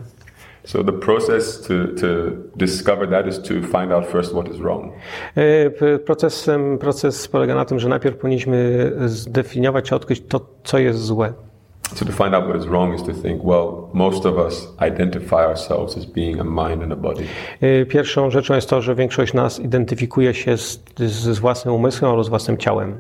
So 0.64 0.84
the 0.84 0.92
process 0.94 1.62
to, 1.62 1.74
to 2.02 2.08
discover 2.56 3.08
that 3.10 3.28
is 3.28 3.40
to 3.40 3.54
find 3.54 3.92
out 3.92 4.06
first 4.08 4.32
what 4.34 4.48
is 4.50 4.58
wrong. 4.58 4.92
E, 5.38 5.70
Procesem, 6.06 6.78
proces 6.78 7.28
polega 7.28 7.56
na 7.56 7.66
tym, 7.66 7.80
że 7.80 7.90
najpierw 7.90 8.18
powinniśmy 8.18 8.92
zdefiniować 9.06 9.94
odkryć 9.94 10.22
to, 10.28 10.42
co 10.64 10.78
jest 10.78 11.00
złe. 11.00 11.34
So 11.96 12.06
to 12.06 12.12
find 12.12 12.34
out 12.34 12.46
what 12.46 12.58
is 12.62 12.66
wrong 12.66 12.96
is 12.96 13.04
to 13.04 13.14
think, 13.14 13.44
well, 13.44 13.68
most 13.94 14.26
of 14.26 14.36
us 14.38 14.74
identify 14.88 15.36
ourselves 15.46 15.98
as 15.98 16.06
being 16.06 16.40
a 16.42 16.44
mind 16.44 16.84
and 16.84 16.92
a 16.94 16.96
body. 16.96 17.24
E, 17.62 17.86
Pierwszą 17.86 18.32
rzeczą 18.32 18.56
jest 18.56 18.70
to, 18.70 18.82
że 18.82 18.96
większość 18.96 19.34
nas 19.34 19.60
identyfikuje 19.60 20.34
się 20.34 20.58
z, 20.58 20.80
z 21.00 21.40
własnym 21.40 21.74
umysłem 21.74 22.12
albo 22.12 22.24
z 22.24 22.30
własnym 22.30 22.58
ciałem. 22.58 22.96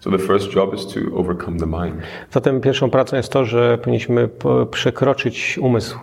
So 0.00 0.10
the 0.10 0.18
first 0.18 0.54
job 0.54 0.74
is 0.74 0.86
to 0.86 1.00
overcome 1.16 1.58
the 1.58 1.66
mind. 1.66 1.94
Zatem 2.30 2.60
pierwszą 2.60 2.90
pracą 2.90 3.16
jest 3.16 3.32
to, 3.32 3.44
że 3.44 3.78
powinniśmy 3.78 4.28
po- 4.28 4.66
przekroczyć 4.66 5.58
umysł. 5.58 5.98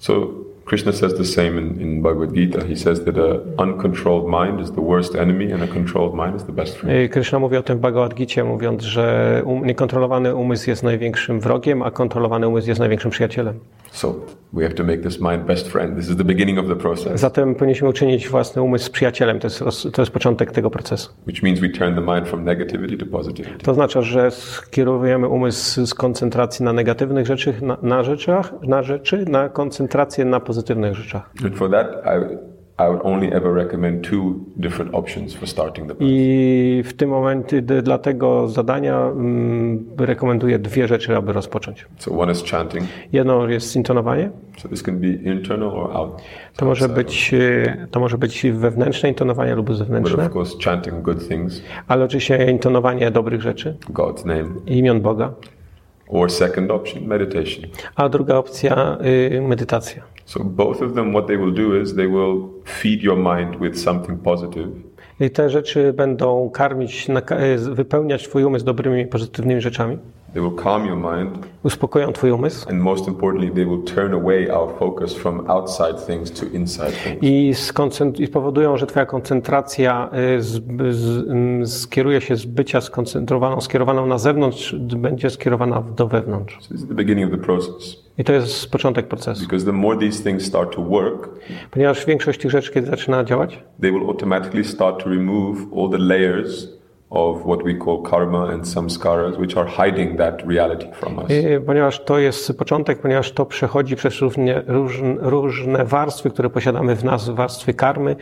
So 0.00 0.28
Krishna 0.64 0.92
says 0.92 1.14
the 1.14 1.24
same 1.24 1.58
in, 1.58 1.80
in 1.80 2.02
Bhagavad 2.02 2.34
Gita. 2.34 2.64
He 2.64 2.76
says 2.76 3.04
that 3.04 3.18
a 3.18 3.40
uncontrolled 3.58 4.26
mind 4.28 4.60
is 4.60 4.70
the 4.70 4.80
worst 4.80 5.14
enemy 5.14 5.52
and 5.52 5.62
a 5.62 5.66
controlled 5.66 6.14
mind 6.14 6.36
is 6.36 6.44
the 6.44 6.52
best 6.52 6.76
friend. 6.76 7.10
Krishna 7.12 7.38
mówi 7.38 7.56
o 7.56 7.62
tym 7.62 7.78
w 7.78 7.80
Bhagavad 7.80 8.14
Gicie, 8.14 8.44
mówiąc, 8.44 8.82
że 8.82 9.42
um, 9.46 9.66
niekontrolowany 9.66 10.34
umysł 10.34 10.70
jest 10.70 10.82
największym 10.82 11.40
wrogiem, 11.40 11.82
a 11.82 11.90
kontrolowany 11.90 12.48
umysł 12.48 12.68
jest 12.68 12.80
największym 12.80 13.10
przyjacielem. 13.10 13.58
So 13.92 14.14
we 14.52 14.62
have 14.62 14.74
to 14.74 14.84
make 14.84 15.02
this 15.02 15.20
mind 15.20 15.44
best 15.46 15.68
friend. 15.68 15.96
This 15.96 16.08
is 16.10 16.16
the 16.16 16.24
beginning 16.24 16.58
of 16.58 16.66
the 16.68 16.76
process, 16.76 17.20
Zatem 17.20 17.54
powinniśmy 17.54 17.88
uczynić 17.88 18.28
własny 18.28 18.62
umysł 18.62 18.92
przyjacielem. 18.92 19.38
To 19.40 19.46
jest, 19.46 19.60
roz- 19.60 19.90
to 19.92 20.02
jest 20.02 20.12
początek 20.12 20.52
tego 20.52 20.70
procesu. 20.70 21.10
which 21.26 21.42
means 21.42 21.60
we 21.60 21.68
turn 21.68 21.94
the 21.94 22.00
mind 22.14 22.28
from 22.28 22.44
negativity 22.44 22.96
to 22.96 23.06
positivity. 23.06 23.58
To 23.58 23.70
oznacza, 23.70 24.02
że 24.02 24.30
skierujemy 24.30 25.28
umysł 25.28 25.86
z 25.86 25.94
koncentracji 25.94 26.64
na 26.64 26.72
negatywnych 26.72 27.26
rzeczy, 27.26 27.54
na, 27.62 27.76
na 27.82 28.02
rzeczach, 28.02 28.52
na 28.62 28.82
rzeczy, 28.82 29.24
na 29.28 29.48
koncentrację 29.48 30.24
na 30.24 30.40
pozytywnych 30.40 30.94
rzeczach. 30.94 31.30
And 31.44 31.56
for 31.56 31.70
that, 31.70 31.86
I, 32.06 32.36
I 32.80 32.88
would 32.88 33.00
only 33.04 33.32
ever 33.32 33.54
recommend 33.54 34.04
two 34.04 34.34
different 34.56 34.94
options 34.94 35.34
for 35.34 35.48
starting 35.48 35.88
the 35.88 35.94
process. 35.94 36.14
I 36.16 36.82
w 36.86 36.92
tym 36.92 37.10
momencie 37.10 37.62
dla 37.62 37.98
tego 37.98 38.48
zadania 38.48 38.98
mm, 39.00 39.84
rekomenduję 39.98 40.58
dwie 40.58 40.88
rzeczy, 40.88 41.16
aby 41.16 41.32
rozpocząć. 41.32 41.86
So 41.98 42.18
one 42.18 42.32
is 42.32 42.44
chanting. 42.50 42.84
Jedno 43.12 43.48
jest 43.48 43.76
intonowanie. 43.76 44.30
So 44.58 44.68
this 44.68 44.82
can 44.82 44.98
be 44.98 45.06
internal 45.06 45.68
or 45.68 45.96
out. 45.96 46.22
To 46.56 46.66
może 46.66 46.88
być, 46.88 47.34
y, 47.34 47.86
to 47.90 48.00
może 48.00 48.18
być 48.18 48.46
wewnętrzne 48.52 49.08
intonowanie 49.08 49.54
lub 49.54 49.66
But 49.66 49.78
zewnętrzne, 49.78 50.26
of 50.26 50.36
course, 50.36 50.56
chanting 50.64 51.02
good 51.02 51.28
things, 51.28 51.62
ale 51.88 52.04
oczywiście 52.04 52.50
intonowanie 52.50 53.10
dobrych 53.10 53.42
rzeczy, 53.42 53.76
God's 53.92 54.26
name. 54.26 54.44
imion 54.66 55.00
Boga. 55.00 55.32
Or 56.10 56.30
second 56.30 56.70
option, 56.70 57.06
meditation. 57.06 57.70
A 57.94 58.08
druga 58.08 58.38
opcja, 58.38 58.98
y, 59.32 59.40
medytacja. 59.40 60.02
So 60.24 60.44
both 60.44 60.82
of 60.82 60.94
them, 60.94 61.12
what 61.12 61.26
they 61.26 61.36
will 61.36 61.54
do 61.54 61.80
is 61.82 61.94
they 61.94 62.08
will 62.08 62.48
feed 62.64 63.02
your 63.02 63.16
mind 63.16 63.60
with 63.60 63.78
something 63.78 64.22
positive, 64.22 64.68
I 65.20 65.30
te 65.30 65.50
rzeczy 65.50 65.92
będą 65.92 66.50
karmić, 66.50 67.08
y, 67.10 67.74
wypełniać 67.74 68.28
Twój 68.28 68.44
umysł 68.44 68.64
dobrymi, 68.64 69.06
pozytywnymi 69.06 69.60
rzeczami. 69.60 69.98
They 70.34 70.42
will 70.42 70.62
calm 70.62 70.86
your 70.86 70.96
mind, 70.96 71.38
Uspokoją 71.62 72.12
Twój 72.12 72.30
umysł 72.30 72.68
and 72.68 72.80
most 72.80 73.08
importantly, 73.08 73.50
they 73.50 73.66
will 73.66 73.82
turn 73.84 74.14
away 74.14 74.50
our 74.50 74.78
focus 74.78 75.14
from 75.14 75.50
outside 75.50 76.06
things 76.06 76.30
to 76.40 76.46
inside 76.46 76.90
things. 76.92 77.22
i, 77.22 77.52
skoncent- 77.54 78.20
i 78.20 78.26
spowodują, 78.26 78.76
że 78.76 78.86
Twoja 78.86 79.06
koncentracja 79.06 80.10
y, 80.38 80.42
z, 80.42 80.60
z, 80.90 81.72
skieruje 81.82 82.20
się 82.20 82.36
z 82.36 82.46
bycia 82.46 82.80
skoncentrowaną, 82.80 83.60
skierowaną 83.60 84.06
na 84.06 84.18
zewnątrz, 84.18 84.74
będzie 84.78 85.30
skierowana 85.30 85.82
do 85.96 86.08
wewnątrz. 86.08 86.54
So 86.60 86.68
this 86.68 86.80
is 86.82 86.88
the 86.88 86.94
beginning 86.94 87.32
of 87.34 87.38
the 87.40 87.44
process. 87.46 87.96
I 88.18 88.24
to 88.24 88.32
jest 88.32 88.70
początek 88.70 89.08
procesu. 89.08 89.42
Because 89.42 89.66
the 89.66 89.72
more 89.72 89.98
these 89.98 90.22
things 90.22 90.44
start 90.44 90.74
to 90.76 90.82
work, 90.82 91.28
Ponieważ 91.70 92.06
większość 92.06 92.40
tych 92.40 92.50
rzeczy, 92.50 92.72
kiedy 92.72 92.86
zaczyna 92.86 93.24
działać, 93.24 93.58
they 93.80 93.92
will 93.92 94.02
automatically 94.08 94.64
start 94.64 95.04
to 95.04 95.10
remove 95.10 95.58
all 95.76 95.90
the 95.90 95.98
layers 95.98 96.79
of 97.10 97.44
what 97.44 97.64
we 97.64 97.74
call 97.74 98.02
karma 98.02 98.44
and 98.52 98.68
samskaras, 98.68 99.38
which 99.38 99.56
are 99.56 99.66
hiding 99.68 100.18
that 100.18 100.42
reality 100.46 100.86
from 100.92 101.18
us. 101.18 101.30
y, 101.30 101.60
ponieważ 101.66 102.04
to 102.04 102.18
jest 102.18 102.58
początek, 102.58 102.98
ponieważ 102.98 103.32
to 103.32 103.46
przechodzi 103.46 103.96
przez 103.96 104.20
różne, 104.20 104.62
różne 105.20 105.84
warstwy, 105.84 106.30
które 106.30 106.50
posiadamy 106.50 106.96
w 106.96 107.04
nas, 107.04 107.28
warstwy 107.28 107.74
karmy 107.74 108.16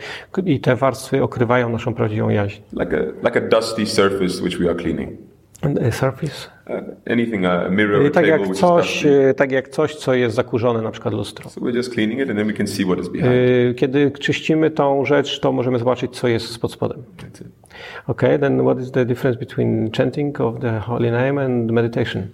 i 0.45 0.59
te 0.59 0.75
warstwy 0.75 1.23
okrywają 1.23 1.69
naszą 1.69 1.93
prawdziwą 1.93 2.29
jaźń. 2.29 2.61
Like 2.73 2.97
a, 2.97 3.27
like 3.27 3.45
a 3.45 3.49
dusty 3.49 3.85
surface 3.85 4.43
which 4.43 4.57
we 4.59 4.69
are 4.69 4.75
cleaning. 4.75 5.28
Y, 5.65 5.91
Surface? 5.91 6.49
Uh, 6.69 7.11
anything, 7.11 7.45
a 7.45 7.69
mirror, 7.69 8.05
a 8.05 8.09
Tak 8.09 8.25
table 8.25 8.47
jak, 8.47 8.55
coś, 8.55 9.05
y, 9.05 9.33
tak 9.37 9.51
jak 9.51 9.69
coś, 9.69 9.95
co 9.95 10.13
jest 10.13 10.35
zakurzone, 10.35 10.81
na 10.81 10.91
przykład 10.91 11.13
lustro. 11.13 11.49
So 11.49 11.61
Kiedy 13.75 14.11
czyścimy 14.11 14.71
tą 14.71 15.05
rzecz, 15.05 15.39
to 15.39 15.51
możemy 15.51 15.79
zobaczyć, 15.79 16.15
co 16.15 16.27
jest 16.27 16.59
pod 16.59 16.71
spodem. 16.71 17.03
Okay, 18.07 18.39
then 18.39 18.61
what 18.61 18.79
is 18.79 18.91
the 18.91 19.05
difference 19.05 19.39
between 19.39 19.91
chanting 19.91 20.41
of 20.41 20.59
the 20.59 20.79
holy 20.79 21.11
name 21.11 21.45
and 21.45 21.71
meditation? 21.71 22.27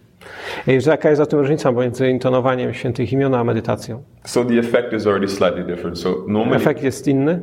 I 0.67 0.79
jaka 0.87 1.09
jest 1.09 1.17
zatem 1.17 1.39
różnica 1.39 1.71
między 1.71 2.09
intonowaniem 2.09 2.73
świętych 2.73 3.13
imion 3.13 3.35
a 3.35 3.43
medytacją? 3.43 4.03
So 4.25 4.45
the 4.45 4.59
effect 4.59 4.93
is 4.93 5.07
already 5.07 5.27
slightly 5.27 5.63
different. 5.63 5.99
So 5.99 6.25
normally 6.27 6.57
Efekt 6.57 6.83
jest 6.83 7.07
inny. 7.07 7.39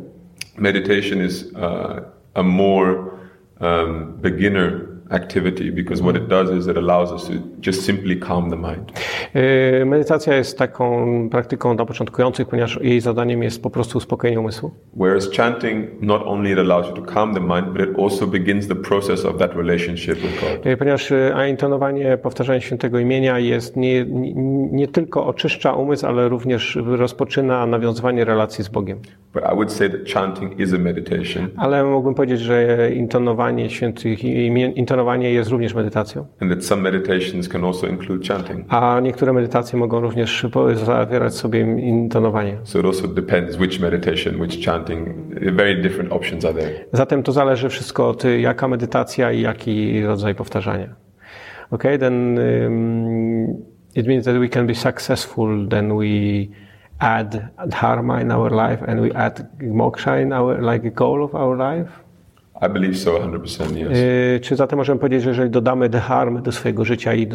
meditation 0.59 1.25
is 1.27 1.53
uh, 1.53 2.01
a 2.35 2.43
more 2.43 2.95
um, 3.61 4.13
beginner 4.23 4.92
activity 5.13 5.73
because 5.73 6.03
what 6.03 6.17
it 6.17 6.29
does 6.29 6.51
is 6.51 6.67
it 6.67 6.77
allows 6.77 7.13
us 7.13 7.25
to 7.27 7.33
just 7.67 7.85
simply 7.85 8.17
calm 8.17 8.51
the 8.51 8.57
mind. 8.57 8.93
Y, 9.37 9.85
Medytacja 9.87 10.37
jest 10.37 10.59
taką 10.59 11.07
praktyką 11.31 11.77
dla 11.77 11.87
początkujących, 11.87 12.49
ponieważ 12.49 12.79
jej 12.83 13.01
zadaniem 13.01 13.43
jest 13.43 13.63
po 13.63 13.71
prostu 13.71 13.99
uspokojenie 13.99 14.41
umysłu. 14.41 14.71
Whereas 14.97 15.31
chanting, 15.37 16.03
not 16.03 16.23
only 16.25 16.53
it 16.53 16.59
allows 16.59 16.87
you 16.89 16.93
to 16.93 17.13
calm 17.13 17.35
the 17.35 17.41
mind, 17.41 17.67
but 17.73 17.83
it 17.83 17.99
also 17.99 18.27
begins 18.27 18.69
the 18.69 18.75
process 18.75 19.25
of 19.25 19.39
that 19.39 19.55
relationship 19.57 20.15
with 20.15 20.41
God. 20.41 20.67
Y, 20.67 20.77
Ponieważ 20.77 21.11
y, 21.11 21.33
a 21.35 21.47
intonowanie, 21.47 22.17
powtarzanie 22.17 22.61
świętego 22.61 22.99
imienia 22.99 23.39
jest 23.39 23.77
nie, 23.77 24.05
nie, 24.05 24.35
nie 24.73 24.89
tylko 24.89 25.27
oczyszcza 25.27 25.73
umysł, 25.73 26.07
ale 26.07 26.29
również 26.29 26.79
rozpoczyna 26.87 27.67
nawiązywanie 27.67 28.25
relacji 28.25 28.65
z 28.65 28.69
Bogiem. 28.69 28.99
But 29.35 29.43
I 29.53 29.55
would 29.55 29.73
say 29.73 29.91
that 29.91 30.01
chanting 30.15 30.61
is 30.61 30.75
a 30.75 30.79
meditation, 30.79 31.49
Ale 31.57 31.85
mógłbym 31.85 32.15
powiedzieć, 32.15 32.41
że 32.41 32.91
intonowanie 32.95 33.71
świętych 33.71 34.25
imien, 34.25 34.73
intonowanie 34.73 35.02
jest 35.33 35.51
również 35.51 35.75
medytacją. 35.75 36.27
and 36.41 36.51
that 36.51 36.65
some 36.65 36.83
meditations 36.83 37.49
can 37.49 37.65
also 37.65 37.87
include 37.87 38.29
chanting. 38.29 38.67
A 38.69 39.01
niektóre 39.01 39.33
medytacje 39.33 39.79
mogą 39.79 40.01
również 40.01 40.47
zawierać 40.85 41.35
sobie 41.35 41.61
intonowanie. 41.61 42.57
So 42.65 42.81
it 42.81 42.87
also 42.87 43.09
depends 43.09 43.59
which 43.59 43.81
meditation, 43.81 44.41
which 44.41 44.65
chanting. 44.65 45.09
Very 45.53 45.83
different 45.83 46.13
options 46.13 46.45
are 46.45 46.55
there. 46.55 46.71
Zatem 46.93 47.23
to 47.23 47.33
zależy 47.33 47.69
wszystko 47.69 48.09
od 48.09 48.25
jaka 48.25 48.69
medytacja 48.69 49.33
i 49.33 49.41
jaki 49.41 50.03
rodzaj 50.07 50.35
powtarzania. 50.35 50.95
Okay, 51.71 51.99
then 51.99 52.39
um, 52.39 53.47
it 53.95 54.07
means 54.07 54.25
that 54.25 54.37
we 54.39 54.49
can 54.49 54.67
be 54.67 54.75
successful, 54.75 55.69
then 55.69 55.97
we 55.97 56.47
add 56.99 57.49
dharma 57.69 58.21
in 58.21 58.31
our 58.31 58.51
life 58.51 58.85
and 58.87 59.01
we 59.01 59.11
add 59.15 59.49
moksha 59.61 60.23
in 60.23 60.33
our, 60.33 60.63
like 60.63 60.89
a 60.89 60.91
goal 60.91 61.25
of 61.25 61.35
our 61.35 61.57
life. 61.57 61.91
I 62.63 62.69
believe 62.69 62.95
so 62.95 63.11
100%, 63.11 63.77
yes. 63.77 63.99
Y, 63.99 64.41
Czy 64.43 64.57
zatem 64.57 64.77
możemy 64.77 65.01
powiedzieć, 65.01 65.23
że 65.23 65.31
jeżeli 65.31 65.51
dodamy 65.51 65.89
dharmy 65.89 66.43
do 66.43 66.53
swojego 66.53 66.85
życia 66.85 67.15
i, 67.15 67.29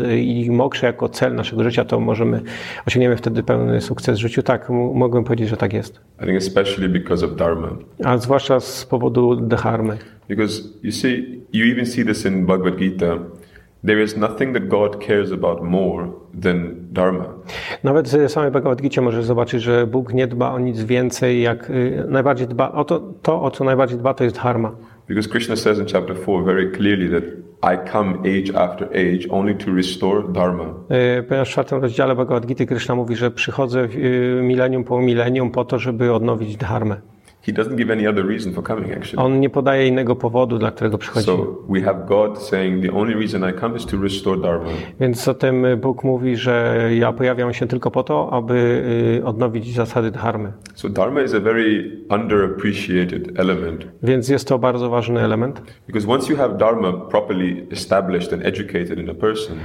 i 0.46 0.52
mokrze 0.52 0.88
jako 0.88 1.10
cel 1.10 1.36
naszego 1.36 1.64
życia, 1.64 1.86
to 1.86 2.00
możemy, 2.00 2.42
osiągniemy 2.88 3.18
wtedy 3.18 3.44
pełny 3.44 3.82
sukces 3.82 4.18
w 4.18 4.22
życiu? 4.22 4.44
Tak, 4.44 4.70
mogłem 4.94 5.24
powiedzieć, 5.24 5.50
że 5.50 5.58
tak 5.58 5.74
jest. 5.74 6.02
I 6.22 6.26
think 6.26 6.38
especially 6.38 6.90
because 6.90 7.26
of 7.26 7.36
Dharma. 7.36 7.70
A 8.04 8.18
zwłaszcza 8.18 8.60
z 8.60 8.86
powodu 8.86 9.36
dharmy. 9.36 9.98
Because 10.30 10.64
you 10.84 10.92
see, 10.92 11.42
you 11.54 11.74
even 11.74 11.86
see 11.86 12.06
this 12.06 12.26
in 12.26 12.46
Bhagavad 12.46 12.76
Gita. 12.76 13.18
There 13.86 14.04
is 14.04 14.18
nothing 14.18 14.54
that 14.54 14.68
God 14.68 15.06
cares 15.06 15.32
about 15.32 15.64
more 15.64 16.08
than 16.44 16.76
Dharma. 16.92 17.26
Nawet 17.84 18.10
w 18.10 18.32
samej 18.32 18.52
Bhagavad 18.52 18.82
Gita 18.82 19.02
możesz 19.02 19.26
zobaczyć, 19.26 19.62
że 19.62 19.88
Bóg 19.88 20.14
nie 20.14 20.28
dba 20.28 20.52
o 20.52 20.60
nic 20.60 20.84
więcej, 20.84 21.42
jak 21.42 21.70
y, 21.70 22.06
najbardziej 22.08 22.48
dba 22.48 22.72
o 22.72 22.84
to, 22.84 23.00
to, 23.22 23.42
o 23.42 23.52
co 23.52 23.64
najbardziej 23.64 23.98
dba, 23.98 24.14
to 24.14 24.24
jest 24.24 24.36
dharma. 24.36 24.72
Because 25.08 25.30
Krishna 25.30 25.56
says 25.56 25.80
in 25.80 25.86
chapter 25.86 26.16
4 26.16 26.44
very 26.44 26.72
clearly 26.72 27.10
that 27.10 27.24
I 27.62 27.78
come 27.92 28.20
age 28.26 28.52
after 28.56 28.88
age 28.94 29.28
only 29.30 29.56
to 29.56 29.72
restore 29.72 30.24
Dharma. 30.34 30.64
Y, 31.20 31.24
Ponieważ 31.24 31.50
w 31.50 31.52
czwartym 31.52 31.82
rozdziale 31.82 32.16
Bhagavad 32.16 32.46
Gita 32.46 32.66
Krishna 32.66 32.96
mówi, 32.96 33.16
że 33.16 33.32
przychodzę 33.32 33.88
y, 33.96 34.40
milenium 34.44 34.84
po 34.84 35.02
milenium 35.02 35.52
po 35.52 35.66
to, 35.66 35.80
żeby 35.80 36.14
odnowić 36.14 36.58
dharmę. 36.58 37.02
He 37.48 37.54
doesn't 37.54 37.76
give 37.76 37.94
any 37.94 38.08
other 38.08 38.28
reason 38.28 38.54
for 38.54 38.64
coming, 38.64 38.92
actually. 38.92 39.26
On 39.26 39.40
nie 39.40 39.50
podaje 39.50 39.88
innego 39.88 40.16
powodu, 40.16 40.58
dla 40.58 40.72
którego 40.72 40.98
przychodzi. 40.98 41.26
So 41.26 41.58
we 41.70 41.82
have 41.82 42.06
God 42.06 42.42
saying 42.42 42.86
the 42.86 42.94
only 42.94 43.16
reason 43.16 43.50
I 43.50 43.60
come 43.60 43.78
is 43.78 43.86
to 43.86 43.98
restore 43.98 44.42
Dharma. 44.42 44.70
Więc 45.00 45.24
zatem 45.24 45.66
Bóg 45.82 46.04
mówi, 46.04 46.38
że 46.38 46.90
ja 47.00 47.14
pojawiam 47.14 47.54
się 47.54 47.68
tylko 47.68 47.92
po 47.92 48.04
to, 48.04 48.30
aby 48.34 48.84
y, 49.20 49.26
odnowić 49.26 49.74
zasady 49.74 50.12
dharmy. 50.12 50.52
So 50.76 50.90
Dharma 50.90 51.22
is 51.22 51.34
a 51.34 51.40
very 51.40 51.92
underappreciated 52.10 53.40
element 53.40 53.88
Więc 54.04 54.30
jest 54.30 54.48
to 54.48 54.60
bardzo 54.60 54.90
ważny 54.90 55.22
element, 55.22 55.62
because 55.88 56.12
once 56.12 56.34
you 56.34 56.38
have 56.38 56.58
Dharma 56.58 56.94
properly 56.94 57.68
established 57.72 58.34
and 58.34 58.46
educated 58.46 59.00
in 59.00 59.10
a 59.10 59.14
person, 59.14 59.58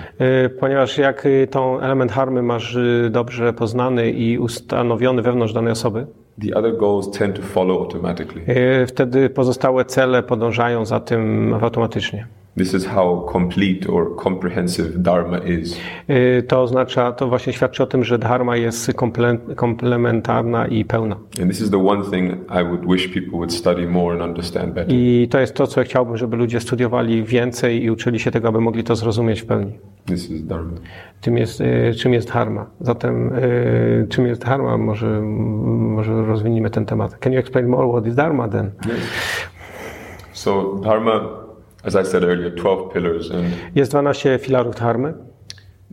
y, 0.47 0.49
ponieważ 0.49 0.99
jak 0.99 1.27
y, 1.27 1.47
tą 1.51 1.81
element 1.81 2.13
dharmy 2.13 2.43
masz 2.43 2.75
y, 2.75 3.09
dobrze 3.11 3.53
poznany 3.53 4.11
i 4.11 4.39
ustanowiony 4.39 5.23
wewnątrz 5.23 5.53
danej 5.53 5.73
osoby, 5.73 6.07
the 6.43 6.59
other 6.59 6.77
goals 6.79 7.11
tend 7.19 7.37
to 7.37 7.43
follow 7.43 7.79
automatically. 7.83 8.43
y, 8.83 8.87
wtedy 8.87 9.31
pozostałe 9.31 9.85
cele 9.85 10.23
podążają 10.23 10.85
za 10.85 11.01
tym 11.01 11.55
automatycznie. 11.63 12.27
This 12.57 12.75
is 12.75 12.87
how 12.87 13.27
complete 13.33 13.89
or 13.93 14.17
comprehensive 14.17 14.99
Dharma 14.99 15.39
is. 15.39 15.77
Y, 16.11 16.43
To 16.49 16.63
oznacza, 16.63 17.13
to 17.13 17.29
właśnie 17.29 17.53
świadczy 17.53 17.83
o 17.83 17.87
tym, 17.87 18.05
że 18.05 18.19
dharma 18.19 18.57
jest 18.57 18.93
komple- 18.93 19.55
komplementarna 19.55 20.67
i 20.67 20.85
pełna. 20.85 21.17
And 21.43 21.51
this 21.51 21.61
is 21.61 21.71
the 21.71 21.87
one 21.87 22.05
thing 22.11 22.33
I 22.61 22.65
would 22.65 22.87
wish 22.93 23.09
people 23.09 23.31
would 23.31 23.53
study 23.53 23.87
more 23.87 24.15
and 24.15 24.23
understand 24.23 24.75
better. 24.75 24.95
I 24.95 25.29
to 25.31 25.41
jest 25.41 25.55
to, 25.55 25.67
co 25.67 25.83
chciałbym, 25.83 26.17
żeby 26.17 26.37
ludzie 26.37 26.61
studiowali 26.61 27.25
więcej 27.25 27.85
i 27.85 27.91
uczyli 27.91 28.19
się 28.19 28.31
tego, 28.31 28.49
aby 28.49 28.61
mogli 28.61 28.85
to 28.85 28.97
zrozumieć 28.97 29.43
w 29.43 29.47
pełni. 29.47 29.79
This 30.07 30.31
is 30.31 30.45
Dharma. 30.47 30.73
Czym 31.21 31.39
jest, 31.39 31.61
y, 31.61 31.95
czym 31.99 32.13
jest 32.13 32.29
dharma? 32.29 32.67
Zatem, 32.81 33.33
y, 33.33 34.07
czym 34.11 34.27
jest 34.27 34.41
dharma? 34.41 34.79
Może, 34.79 35.21
może 35.21 36.27
rozwiniemy 36.27 36.71
ten 36.71 36.87
temat. 36.87 37.19
Can 37.19 37.33
you 37.33 37.39
explain 37.39 37.67
more 37.69 37.89
what 37.93 38.07
is 38.07 38.15
dharma 38.15 38.49
then? 38.49 38.71
So 40.33 40.75
Dharma, 40.83 41.21
as 41.85 41.95
I 41.95 42.05
said 42.11 42.25
earlier, 42.25 42.51
12 42.55 42.93
pillars, 42.93 43.31
Jest 43.75 43.93
12 43.93 44.39
filarów 44.39 44.75
dharmy. 44.75 45.15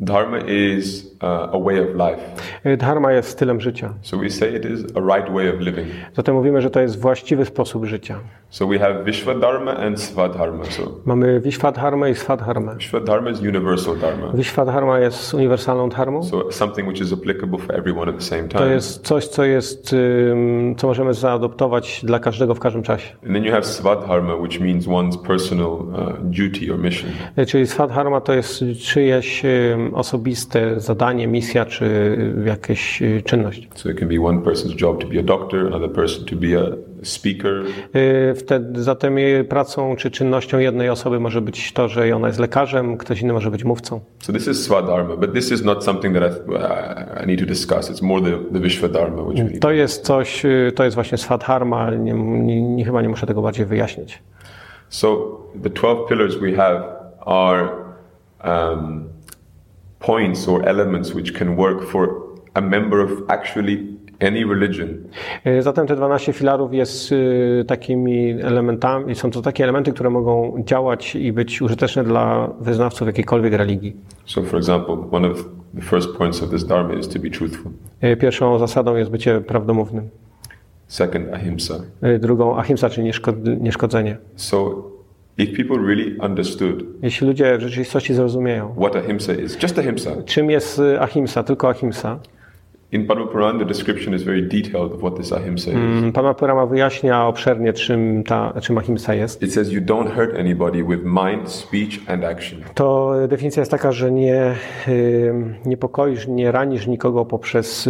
Dharma 0.01 0.38
is 0.48 1.06
uh, 1.22 1.56
a 1.56 1.60
way 1.60 1.79
of 1.79 1.88
life. 1.96 2.22
Y, 2.65 2.77
Dharma 2.77 3.12
jest 3.12 3.29
stylem 3.29 3.62
życia. 3.62 3.94
So 4.01 4.18
we 4.18 4.29
say 4.29 4.56
it 4.56 4.65
is 4.65 4.86
a 4.96 5.00
right 5.18 5.34
way 5.34 5.50
of 5.50 5.60
living. 5.60 5.88
Zatem 6.15 6.36
mówimy, 6.36 6.62
że 6.62 6.70
to 6.70 6.79
jest 6.82 7.00
właściwy 7.01 7.46
sposób 7.46 7.86
życia. 7.86 8.20
So 8.50 8.68
we 8.68 8.79
have 8.79 9.03
Vishwadharma 9.03 9.75
and 9.75 10.01
Svadharma. 10.01 10.65
So 10.65 10.84
Mamy 11.06 11.39
Vishwadharmę 11.39 12.12
i 12.12 12.15
Svadharmę. 12.15 12.75
Vishwadharma 12.75 13.29
is 13.29 13.41
universal 13.41 13.98
dharma. 13.98 14.32
Vishwadharma 14.34 15.00
jest 15.00 15.34
uniwersalną 15.34 15.89
dharmą. 15.89 16.24
So 16.24 16.51
something 16.51 16.88
which 16.88 17.01
is 17.01 17.13
applicable 17.13 17.60
for 17.60 17.75
everyone 17.75 18.10
at 18.10 18.15
the 18.18 18.24
same 18.25 18.44
To 18.48 18.60
time. 18.60 18.72
jest 18.72 19.06
coś, 19.06 19.27
co 19.27 19.44
jest, 19.44 19.96
co 20.78 20.88
możemy 20.88 21.13
zaadoptować 21.13 22.02
dla 22.04 22.19
każdego 22.19 22.56
w 22.56 22.60
każdym 22.60 22.84
czasie. 22.84 23.13
And 23.24 23.34
then 23.34 23.43
you 23.43 23.52
have 23.52 23.63
Svadharma, 23.63 24.36
which 24.36 24.60
means 24.60 24.88
one's 24.88 25.17
personal 25.28 25.67
uh, 25.71 26.13
duty 26.24 26.74
or 26.74 26.80
mission. 26.80 27.10
Y, 27.39 27.45
Czyli 27.45 27.67
Svadharma 27.67 28.21
to 28.21 28.34
jest 28.34 28.63
czyjeś 28.82 29.43
osobiste 29.93 30.80
zadanie, 30.80 31.28
misja 31.28 31.65
czy 31.65 31.86
y, 31.86 32.43
jakaś 32.45 33.02
y, 33.02 33.21
czynność. 33.25 33.67
So 33.75 33.89
it 33.89 33.99
can 33.99 34.10
be 34.10 34.21
one 34.21 34.39
person's 34.39 34.82
job 34.82 35.02
to 35.02 35.08
be 35.08 35.19
a 35.19 35.23
doctor, 35.23 35.67
another 35.67 35.91
person 35.91 36.25
to 36.25 36.36
be 36.36 36.47
a 36.60 36.89
speaker, 37.04 37.63
Y, 37.95 38.36
Wtedy 38.36 38.84
zatem 38.84 39.17
jej 39.17 39.43
pracą 39.43 39.95
czy 39.95 40.12
czynnością 40.12 40.60
jednej 40.60 40.89
osoby 40.89 41.19
może 41.19 41.41
być 41.41 41.73
to, 41.73 41.88
że 41.88 42.15
ona 42.15 42.28
jest 42.28 42.39
lekarzem, 42.39 42.97
ktoś 42.97 43.21
inny 43.21 43.34
może 43.34 43.52
być 43.52 43.63
mówcą. 43.63 43.99
So 44.19 44.34
this 44.34 44.47
is 44.47 44.63
Swadharma, 44.63 45.15
but 45.15 45.34
this 45.34 45.52
is 45.52 45.63
not 45.63 45.84
something 45.84 46.19
that 46.19 46.41
I, 46.47 47.23
I 47.23 47.28
need 47.28 47.39
to 47.39 47.45
discuss. 47.45 47.91
It's 47.91 48.04
more 48.04 48.21
the, 48.21 48.38
the 48.54 48.60
Vishwadharma, 48.60 49.21
which 49.21 49.43
we. 49.43 49.60
To 49.60 49.71
jest 49.71 50.06
coś, 50.06 50.45
y, 50.45 50.71
to 50.75 50.84
jest 50.84 50.95
właśnie 50.95 51.17
Svadharma, 51.17 51.78
ale 51.78 51.99
nie, 51.99 52.13
nie, 52.13 52.62
nie, 52.62 52.86
chyba 52.86 53.02
nie 53.02 53.10
muszę 53.10 53.28
tego 53.28 53.41
bardziej 53.41 53.65
wyjaśnić. 53.65 54.19
So 54.89 55.38
the 55.63 55.69
12 55.69 56.08
pillars 56.10 56.36
we 56.36 56.52
have 56.52 56.84
are 57.25 57.69
um, 58.43 59.10
points 60.00 60.48
or 60.48 60.66
elements 60.68 61.16
which 61.16 61.34
can 61.34 61.56
work 61.58 61.84
for 61.84 62.10
a 62.54 62.62
member 62.62 63.00
of 63.00 63.12
actually 63.28 63.78
any 64.20 64.46
religion. 64.46 64.88
Y, 65.48 65.62
Zatem 65.62 65.88
te 65.88 65.96
12 65.96 66.34
filarów 66.34 66.74
jest 66.74 67.12
y, 67.12 67.64
takimi 67.68 68.30
elementami, 68.42 69.16
są 69.16 69.32
to 69.32 69.42
takie 69.42 69.64
elementy, 69.64 69.92
które 69.94 70.10
mogą 70.10 70.64
działać 70.66 71.16
i 71.16 71.34
być 71.34 71.62
użyteczne 71.62 72.04
dla 72.04 72.50
wyznawców 72.62 73.08
jakiejkolwiek 73.08 73.54
religii. 73.54 73.96
So, 74.26 74.44
for 74.44 74.60
example, 74.60 74.96
one 75.12 75.32
of 75.32 75.46
the 75.76 75.82
first 75.82 76.10
points 76.18 76.44
of 76.44 76.50
this 76.50 76.66
dharma 76.66 76.94
is 76.94 77.08
to 77.08 77.20
be 77.20 77.30
truthful. 77.30 77.72
Y, 78.04 78.18
Pierwszą 78.18 78.60
zasadą 78.60 78.96
jest 78.96 79.12
bycie 79.12 79.42
prawdomównym. 79.42 80.10
Second, 80.88 81.34
ahimsa. 81.34 81.74
Drugą 82.20 82.58
ahimsa, 82.58 82.90
czyli 82.90 83.08
nieszkod- 83.12 83.62
nieszkodzenie. 83.62 84.18
So, 84.36 84.84
if 85.38 85.56
people 85.58 85.78
really 85.78 86.18
understood 86.22 86.84
Jeśli 87.02 87.28
ludzie 87.28 87.58
w 87.58 87.62
rzeczywistości 87.62 88.13
zrozumieją, 88.13 88.76
what 88.78 88.96
ahimsa 88.96 89.34
is, 89.34 89.63
just 89.63 89.80
ahimsa. 89.80 90.12
czym 90.26 90.50
jest 90.52 90.80
y, 90.80 91.00
ahimsa, 91.02 91.44
tylko 91.44 91.70
ahimsa, 91.70 92.20
In 92.92 93.08
Padma 93.08 93.28
Puran, 93.28 93.60
the 93.60 93.65
description 93.65 94.13
is 94.15 94.24
very 94.24 94.42
detailed 94.42 94.94
of 94.94 95.00
what 95.02 95.15
this 95.15 95.32
ahimsa 95.34 95.72
is. 95.72 95.78
Mm, 95.78 96.12
Pana 96.12 96.34
Purama 96.34 96.65
wyjaśnia 96.65 97.26
obszernie, 97.28 97.74
czym, 97.74 98.24
ta, 98.24 98.54
czym 98.62 98.78
ahimsa 98.78 99.13
jest. 99.13 99.44
It 99.44 99.54
says 99.54 99.72
you 99.72 99.82
don't 99.82 100.10
hurt 100.15 100.39
anybody 100.39 100.84
with 100.84 101.04
mind, 101.04 101.50
speech, 101.50 102.00
and 102.08 102.24
action. 102.24 102.60
To 102.74 103.13
definicja 103.28 103.62
jest 103.62 103.72
taka, 103.72 103.92
że 103.92 104.12
nie 104.12 104.56
y, 104.88 105.34
niepokoisz, 105.65 106.28
nie 106.28 106.52
ranisz 106.52 106.88
nikogo 106.88 107.26
poprzez 107.26 107.89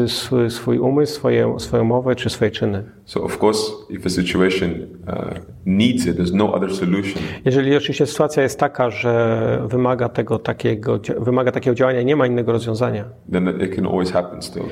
swój 0.50 0.80
umysł, 0.80 1.14
swoje, 1.14 1.60
swoją 1.60 1.84
mowę 1.84 2.16
czy 2.16 2.30
swoje 2.30 2.52
czyny. 2.52 2.84
So, 3.10 3.24
of 3.24 3.38
course, 3.40 3.60
if 3.90 4.06
a 4.06 4.10
situation 4.10 4.88
uh, 5.08 5.40
needs 5.66 6.06
it, 6.06 6.16
there's 6.18 6.34
no 6.34 6.54
other 6.54 6.76
solution. 6.76 7.22
Jeżeli 7.46 7.76
oczywiście 7.78 8.06
sytuacja 8.06 8.44
jest 8.44 8.60
taka, 8.60 8.90
że 8.90 9.62
wymaga 9.68 10.10
tego 10.10 10.40
takiego, 10.40 11.00
wymaga 11.20 11.52
takiego 11.52 11.76
działania 11.76 12.02
nie 12.02 12.16
ma 12.16 12.28
innego 12.28 12.52
rozwiązania, 12.52 13.06
Then 13.32 13.62
it 13.62 13.76
can 13.76 13.86
always 13.86 14.12
happen 14.12 14.42
still. 14.42 14.64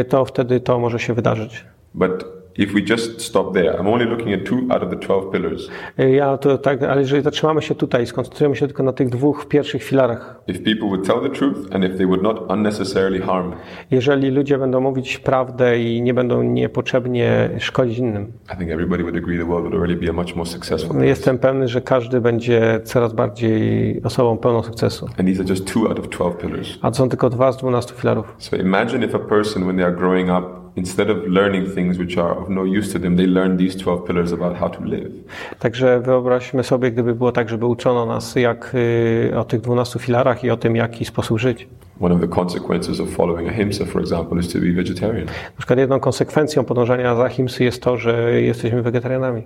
y, 0.00 0.04
to 0.04 0.24
wtedy 0.24 0.60
to 0.60 0.78
może 0.78 0.98
się 0.98 1.14
wydarzyć. 1.14 1.64
But 1.94 2.24
if 2.58 2.74
we 2.74 2.80
just 2.80 3.20
stop 3.20 3.54
there, 3.54 3.72
I'm 3.80 3.86
only 3.88 4.06
looking 4.06 4.32
at 4.34 4.44
two 4.44 4.56
out 4.70 4.82
of 4.82 4.90
the 4.90 4.96
12 4.96 5.30
pillars. 5.32 5.68
Y, 6.00 6.10
Ja 6.10 6.38
to 6.38 6.58
tak, 6.58 6.82
ale 6.82 7.00
jeżeli 7.00 7.22
zatrzymamy 7.22 7.62
się 7.62 7.74
tutaj 7.74 8.06
skoncentrujemy 8.06 8.56
się 8.56 8.66
tylko 8.66 8.82
na 8.82 8.92
tych 8.92 9.08
dwóch 9.08 9.46
pierwszych 9.48 9.82
filarach, 9.82 10.40
If 10.46 10.58
people 10.58 10.88
would 10.88 11.06
tell 11.06 11.20
the 11.30 11.38
truth 11.38 11.74
and 11.74 11.84
if 11.84 11.96
they 11.96 12.06
would 12.06 12.22
not 12.22 12.50
unnecessarily 12.50 13.20
harm, 13.20 13.52
jeżeli 13.90 14.30
ludzie 14.30 14.58
będą 14.58 14.80
mówić 14.80 15.18
prawdę 15.18 15.78
i 15.78 16.02
nie 16.02 16.14
będą 16.14 16.42
niepotrzebnie 16.42 17.50
szkodzić 17.58 17.98
innym, 17.98 18.32
I 18.54 18.56
think 18.58 18.70
everybody 18.70 19.02
would 19.02 19.16
agree 19.16 19.38
the 19.38 19.44
world 19.44 19.62
would 19.62 19.74
already 19.74 19.96
be 19.96 20.10
a 20.10 20.12
much 20.12 20.36
more 20.36 20.50
successful 20.50 21.02
jestem 21.04 21.38
pewny, 21.38 21.68
że 21.68 21.80
każdy 21.80 22.20
będzie 22.20 22.80
coraz 22.84 23.12
bardziej 23.12 24.00
osobą 24.02 24.38
pełną 24.38 24.62
sukcesu. 24.62 25.06
And 25.18 25.28
these 25.28 25.40
are 25.42 25.48
just 25.50 25.72
two 25.72 25.80
out 25.88 25.98
of 25.98 26.08
12 26.08 26.38
pillars. 26.40 26.78
A 26.82 26.90
to 26.90 26.96
są 26.96 27.08
tylko 27.08 27.30
dwa 27.30 27.52
z 27.52 27.56
dwunastu 27.56 27.94
filarów. 27.94 28.34
So 28.38 28.56
imagine 28.56 29.06
if 29.06 29.16
a 29.16 29.18
person, 29.18 29.62
when 29.62 29.76
they 29.76 29.84
are 29.84 29.94
growing 29.96 30.28
up, 30.30 30.63
instead 30.76 31.10
of 31.10 31.16
learning 31.26 31.74
things 31.74 31.98
which 31.98 32.18
are 32.18 32.38
of 32.38 32.48
no 32.48 32.64
use 32.64 32.92
to 32.92 32.98
them, 32.98 33.16
they 33.16 33.26
learn 33.26 33.56
these 33.56 33.78
12 33.78 34.06
pillars 34.06 34.32
about 34.32 34.56
how 34.56 34.68
to 34.68 34.84
live. 34.84 35.10
Także 35.58 36.00
wyobraźmy 36.00 36.64
sobie, 36.64 36.90
gdyby 36.90 37.14
było 37.14 37.32
tak, 37.32 37.48
żeby 37.48 37.66
uczono 37.66 38.06
nas 38.06 38.36
jak 38.36 38.74
y, 38.74 39.38
o 39.38 39.44
tych 39.44 39.60
dwunastu 39.60 39.98
filarach 39.98 40.44
i 40.44 40.50
o 40.50 40.56
tym, 40.56 40.76
jaki 40.76 41.04
sposób 41.04 41.38
żyć. 41.38 41.68
One 42.00 42.14
of 42.14 42.20
the 42.20 42.28
consequences 42.28 43.00
of 43.00 43.08
following 43.08 43.48
ahimsa, 43.48 43.84
for 43.84 44.02
example, 44.02 44.40
is 44.40 44.52
to 44.52 44.58
be 44.58 44.72
vegetarian. 44.72 45.26
Na 45.26 45.58
przykład 45.58 45.78
jedną 45.78 46.00
konsekwencją 46.00 46.64
podążania 46.64 47.16
za 47.16 47.28
himsy 47.28 47.64
jest 47.64 47.82
to, 47.82 47.96
że 47.96 48.42
jesteśmy 48.42 48.82
wegetarianami. 48.82 49.42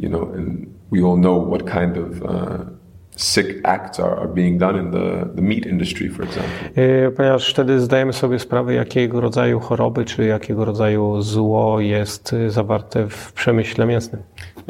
You 0.00 0.08
know, 0.08 0.22
and 0.22 0.66
we 0.92 0.98
all 1.06 1.16
know 1.16 1.48
what 1.48 1.62
kind 1.62 1.96
of 1.98 2.22
uh, 2.22 2.83
sick 3.16 3.60
acts 3.64 4.00
are, 4.00 4.28
being 4.28 4.58
done 4.58 4.80
in 4.80 4.90
the, 4.90 5.28
the 5.34 5.42
meat 5.42 5.66
industry, 5.66 6.08
for 6.08 6.24
example. 6.24 6.82
Y, 6.82 7.10
Ponieważ 7.16 7.50
wtedy 7.50 7.80
zdajemy 7.80 8.12
sobie 8.12 8.38
sprawę, 8.38 8.74
jakiego 8.74 9.20
rodzaju 9.20 9.60
choroby 9.60 10.04
czy 10.04 10.24
jakiego 10.24 10.64
rodzaju 10.64 11.22
zło 11.22 11.80
jest 11.80 12.32
y, 12.32 12.50
zawarte 12.50 13.06
w 13.08 13.32
przemyśle 13.32 13.86
mięsnym. 13.86 14.22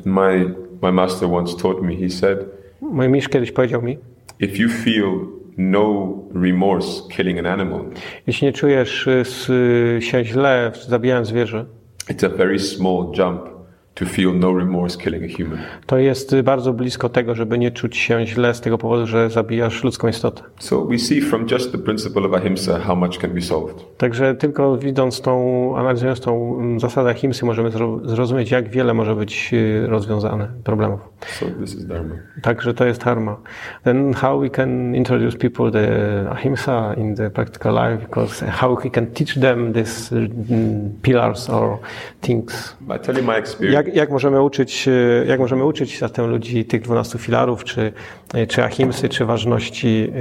My, 0.05 0.55
my 0.83 0.93
master 0.93 1.29
once 1.33 1.57
taught 1.63 1.83
me, 1.83 1.97
he 1.97 2.11
said, 2.11 2.39
Mój 2.81 3.09
mistrz 3.09 3.29
kiedyś 3.29 3.53
powiedział 3.53 3.83
mi, 3.83 3.99
if 4.41 4.63
you 4.63 4.69
feel 4.69 5.27
no 5.59 6.15
remorse 6.35 7.03
killing 7.11 7.39
an 7.39 7.47
animal, 7.47 7.81
jeśli 8.27 8.47
nie 8.47 8.53
czujesz 8.53 9.07
y, 9.07 9.99
się 10.01 10.25
źle 10.25 10.73
zabijając 10.89 11.29
zwierzę, 11.29 11.65
it's 12.11 12.27
a 12.27 12.29
very 12.29 12.59
small 12.59 13.13
jump 13.19 13.54
to 13.95 14.05
feel 14.07 14.35
no 14.35 14.59
remorse 14.59 14.99
killing 14.99 15.25
a 15.25 15.37
human. 15.43 15.59
to 15.87 15.99
jest 15.99 16.41
bardzo 16.41 16.73
blisko 16.73 17.09
tego, 17.09 17.35
żeby 17.35 17.59
nie 17.59 17.71
czuć 17.71 17.97
się 17.97 18.27
źle 18.27 18.55
z 18.55 18.61
tego 18.61 18.79
powodu, 18.79 19.07
że 19.07 19.31
zabijasz 19.31 19.85
ludzką 19.85 20.09
istotę. 20.09 20.43
So 20.59 20.85
we 20.85 20.99
see 20.99 21.21
from 21.21 21.47
just 21.51 21.73
the 21.73 21.79
principle 21.79 22.23
of 22.27 22.35
ahimsa 22.35 22.79
how 22.81 22.97
much 22.97 23.19
can 23.19 23.31
be 23.31 23.41
solved. 23.41 23.97
Także 23.99 24.35
tylko 24.35 24.77
widząc 24.79 25.21
tą, 25.21 25.75
analizując 25.77 26.21
tą 26.21 26.59
mm, 26.61 26.81
zasadę 26.81 27.15
Himsy, 27.15 27.45
możemy 27.47 27.71
zro- 27.71 28.09
zrozumieć, 28.09 28.51
jak 28.51 28.69
wiele 28.69 28.95
może 28.95 29.15
być 29.17 29.51
y, 29.53 29.87
rozwiązane 29.87 30.49
problemów. 30.65 31.01
So 31.27 31.47
this 31.61 31.75
is 31.75 31.87
dharma. 31.87 32.15
Także 32.43 32.75
to 32.75 32.85
jest 32.85 33.05
dharma. 33.05 33.37
Then 33.85 34.15
how 34.15 34.41
we 34.41 34.51
can 34.51 34.95
introduce 34.95 35.39
people 35.39 35.71
the 35.71 35.89
ahimsa 36.31 36.95
in 36.95 37.15
the 37.17 37.31
practical 37.31 37.75
life, 37.75 38.07
because 38.07 38.47
how 38.47 38.77
we 38.85 38.91
can 38.91 39.07
teach 39.07 39.35
them 39.41 39.73
these 39.73 40.15
mm, 40.17 40.91
pillars 41.03 41.51
or 41.51 41.79
things. 42.21 42.77
I 42.95 42.99
tell 42.99 43.17
you 43.17 43.23
my 43.23 43.39
experience. 43.39 43.84
Jak, 43.87 43.95
jak 43.95 44.11
możemy 44.11 44.43
uczyć, 44.43 44.89
y, 44.89 45.25
jak 45.29 45.41
możemy 45.41 45.65
uczyć 45.65 45.99
zatem 45.99 46.31
ludzi 46.31 46.65
tych 46.65 46.83
12 46.83 47.19
filarów, 47.19 47.65
czy, 47.65 47.93
y, 48.35 48.47
czy 48.47 48.65
ahimsy, 48.65 49.09
czy 49.09 49.25
ważności 49.25 49.89
y, 49.89 50.13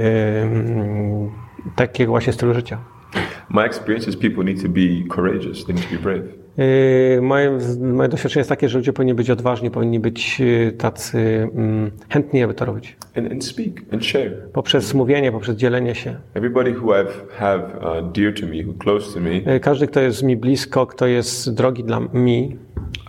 mm, 0.42 1.30
takiego 1.76 2.12
właśnie 2.12 2.32
stylu 2.32 2.54
życia? 2.54 2.78
My 3.50 3.62
experience 3.62 4.10
is 4.10 4.16
people 4.16 4.44
need 4.44 4.62
to 4.62 4.68
be 4.68 5.08
courageous. 5.14 5.64
They 5.64 5.74
need 5.74 5.88
to 5.88 5.96
be 5.96 6.02
brave. 6.02 6.44
Yy, 6.58 7.22
Moje, 7.22 7.58
moje 7.80 8.08
doświadczenie 8.08 8.40
jest 8.40 8.48
takie, 8.48 8.68
że 8.68 8.78
ludzie 8.78 8.92
powinni 8.92 9.14
być 9.14 9.30
odważni, 9.30 9.70
powinni 9.70 10.00
być 10.00 10.40
yy, 10.40 10.72
tacy 10.72 11.18
mm, 11.54 11.90
chętni, 12.08 12.42
aby 12.42 12.54
to 12.54 12.64
robić. 12.64 12.96
And, 13.16 13.32
and 13.32 13.44
speak 13.44 13.72
and 13.92 14.06
share. 14.06 14.32
Poprzez 14.52 14.94
mówienie, 14.94 15.32
poprzez 15.32 15.56
dzielenie 15.56 15.94
się. 15.94 16.16
Everybody 16.34 16.70
who 16.70 16.86
I've 16.92 17.32
have 17.38 17.60
uh, 17.60 18.12
dear 18.12 18.34
to 18.40 18.46
me, 18.46 18.64
who 18.66 18.72
close 18.78 19.14
to 19.14 19.20
me, 19.20 19.30
Yy, 19.30 19.60
Każdy, 19.60 19.86
kto 19.86 20.00
jest 20.00 20.22
mi 20.22 20.36
blisko, 20.36 20.86
kto 20.86 21.06
jest 21.06 21.54
drogi 21.54 21.84
dla 21.84 22.00
mi, 22.00 22.56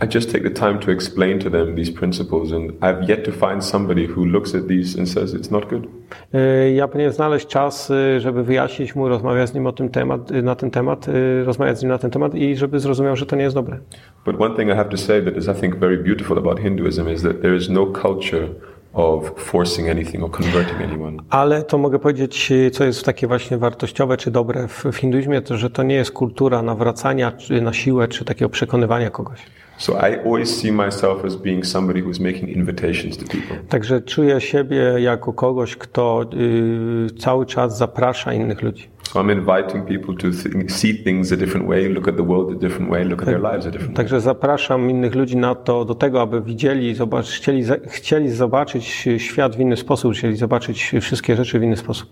I 0.02 0.08
just 0.16 0.32
take 0.32 0.44
the 0.44 0.60
time 0.60 0.80
to 0.80 0.92
explain 0.92 1.40
to 1.40 1.50
them 1.50 1.76
these 1.76 1.94
principles, 1.94 2.52
and 2.52 2.72
I've 2.72 3.10
yet 3.10 3.26
to 3.26 3.32
find 3.32 3.66
somebody 3.66 4.08
who 4.08 4.26
looks 4.26 4.56
at 4.56 4.68
these 4.68 5.00
and 5.00 5.10
says 5.10 5.34
it's 5.34 5.52
not 5.52 5.70
good. 5.70 5.88
yy, 6.34 6.74
ja 6.74 6.88
powinienem 6.88 7.14
znaleźć 7.14 7.48
czas, 7.48 7.90
yy, 7.90 8.20
żeby 8.20 8.44
wyjaśnić 8.44 8.96
mu, 8.96 9.10
rozmawiać 9.10 9.50
z 9.50 9.54
nim 9.54 9.68
o 9.68 9.72
tym 9.72 9.90
temat, 9.90 10.32
yy, 10.32 10.44
na 10.44 10.56
ten 10.56 10.72
temat, 10.72 11.06
rozmawiać 11.46 11.80
z 11.80 11.82
nim 11.82 11.92
na 11.92 11.98
ten 11.98 12.12
temat 12.12 12.36
i 12.36 12.56
żeby 12.56 12.80
zrozumiał, 12.80 13.16
że 13.16 13.26
to 13.26 13.36
nie 13.36 13.44
jest 13.44 13.56
dobre. 13.56 13.80
But 14.26 14.42
one 14.42 14.56
thing 14.56 14.70
I 14.70 14.76
have 14.76 14.90
to 14.90 14.98
say 14.98 15.22
that 15.22 15.38
is, 15.38 15.48
I 15.48 15.62
think, 15.62 15.76
very 15.76 15.98
beautiful 15.98 16.38
about 16.38 16.60
Hinduism 16.60 17.10
is 17.10 17.22
that 17.22 17.42
there 17.42 17.56
is 17.56 17.70
no 17.70 17.86
culture 18.02 18.48
of 18.94 19.32
forcing 19.38 19.90
anything 19.90 20.24
or 20.24 20.32
converting 20.32 20.82
anyone. 20.82 21.18
Ale 21.30 21.64
to 21.64 21.78
mogę 21.78 22.00
powiedzieć, 22.00 22.54
co 22.72 22.84
jest 22.84 23.06
takie 23.06 23.28
właśnie 23.28 23.58
wartościowe 23.58 24.18
czy 24.18 24.32
dobre 24.32 24.68
w, 24.68 24.86
w 24.86 24.96
hinduizmie, 24.96 25.42
to 25.42 25.58
że 25.58 25.70
to 25.70 25.84
nie 25.84 25.96
jest 25.96 26.12
kultura 26.12 26.62
nawracania 26.62 27.32
czy 27.32 27.62
na 27.62 27.74
siłę, 27.74 28.08
czy 28.08 28.26
takiego 28.26 28.50
przekonywania 28.50 29.10
kogoś. 29.10 29.40
So 29.78 29.94
I 29.94 30.18
always 30.26 30.62
see 30.62 30.72
myself 30.72 31.26
as 31.26 31.36
being 31.36 31.66
somebody 31.66 32.02
who's 32.02 32.20
making 32.20 32.50
invitations 32.50 33.18
to 33.18 33.26
people. 33.26 33.58
Także 33.70 34.02
czuję 34.02 34.42
siebie 34.42 34.78
jako 35.00 35.34
kogoś, 35.34 35.76
kto 35.76 36.26
y, 36.34 37.20
cały 37.20 37.46
czas 37.46 37.78
zaprasza 37.78 38.34
innych 38.34 38.62
ludzi. 38.62 38.88
So 39.04 39.22
I'm 39.22 39.32
inviting 39.32 39.86
people 39.88 40.16
to 40.16 40.38
th- 40.44 40.72
see 40.72 41.04
things 41.04 41.32
a 41.32 41.36
different 41.38 41.68
way, 41.68 41.90
look 41.90 42.08
at 42.08 42.18
the 42.18 42.24
world 42.24 42.52
a 42.52 42.60
different 42.60 42.92
way, 42.92 43.06
look 43.06 43.22
at 43.22 43.26
their 43.26 43.42
lives 43.42 43.66
a 43.66 43.72
different 43.72 43.88
way. 43.88 43.96
Także 43.96 44.22
zapraszam 44.22 44.90
innych 44.90 45.16
ludzi 45.16 45.38
na 45.38 45.56
to, 45.56 45.86
do 45.86 45.96
tego, 45.96 46.22
aby 46.22 46.42
widzieli, 46.42 46.96
zobacz, 46.96 47.26
chcieli, 47.28 47.64
chcieli 47.88 48.30
zobaczyć 48.30 49.08
świat 49.18 49.56
w 49.56 49.60
inny 49.60 49.78
sposób, 49.78 50.14
chcieli 50.14 50.36
zobaczyć 50.36 50.96
wszystkie 51.02 51.36
rzeczy 51.36 51.60
w 51.60 51.64
inny 51.64 51.78
sposób. 51.78 52.10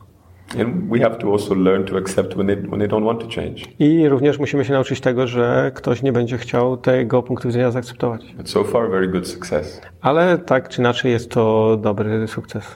And 0.59 0.89
we 0.91 0.99
have 0.99 1.17
to 1.17 1.31
also 1.31 1.55
learn 1.55 1.85
to 1.85 1.97
accept 1.97 2.35
when 2.35 2.47
they, 2.47 2.55
when 2.55 2.79
they 2.79 2.87
don't 2.87 3.05
want 3.05 3.19
to 3.19 3.27
change. 3.41 3.65
I 3.79 4.09
również 4.09 4.39
musimy 4.39 4.65
się 4.65 4.73
nauczyć 4.73 5.01
tego, 5.01 5.27
że 5.27 5.71
ktoś 5.75 6.01
nie 6.03 6.13
będzie 6.13 6.37
chciał 6.37 6.77
tego 6.77 7.23
punktu 7.23 7.47
widzenia 7.47 7.71
zaakceptować. 7.71 8.33
But 8.37 8.49
so 8.49 8.63
far, 8.63 8.89
very 8.89 9.07
good 9.07 9.27
success. 9.27 9.81
Ale 10.01 10.37
tak 10.37 10.69
czy 10.69 10.81
inaczej 10.81 11.11
jest 11.11 11.29
to 11.31 11.77
dobry 11.81 12.27
sukces. 12.27 12.75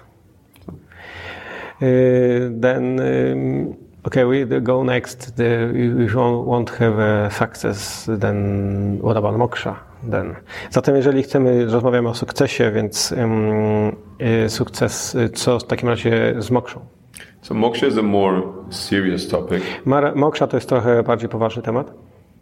Y, 1.81 2.51
Then, 2.61 2.99
um, 2.99 3.75
okay, 4.03 4.25
we 4.25 4.61
go 4.61 4.83
next. 4.83 5.35
The, 5.35 5.69
if 5.73 6.13
you 6.13 6.45
want 6.45 6.67
to 6.67 6.73
have 6.75 6.99
a 6.99 7.29
success, 7.29 8.09
then 8.19 8.99
what 9.03 9.17
about 9.17 9.37
moksha? 9.37 9.75
Then. 10.11 10.35
Zatem 10.71 10.95
jeżeli 10.95 11.23
chcemy, 11.23 11.65
rozmawiamy 11.65 12.09
o 12.09 12.13
sukcesie, 12.13 12.71
więc 12.71 13.13
um, 13.17 13.95
sukces, 14.47 15.17
co 15.33 15.59
w 15.59 15.63
takim 15.63 15.89
razie 15.89 16.35
z 16.37 16.51
mokshą? 16.51 16.96
So 17.47 17.53
moksha 17.53 17.87
is 17.87 17.97
a 17.97 18.03
more 18.03 18.43
serious 18.69 19.27
topic 19.27 19.63
Moksha 20.15 20.47
to 20.47 20.57
jest 20.57 20.69
trochę 20.69 21.03
bardziej 21.03 21.29
poważny 21.29 21.61
temat, 21.61 21.93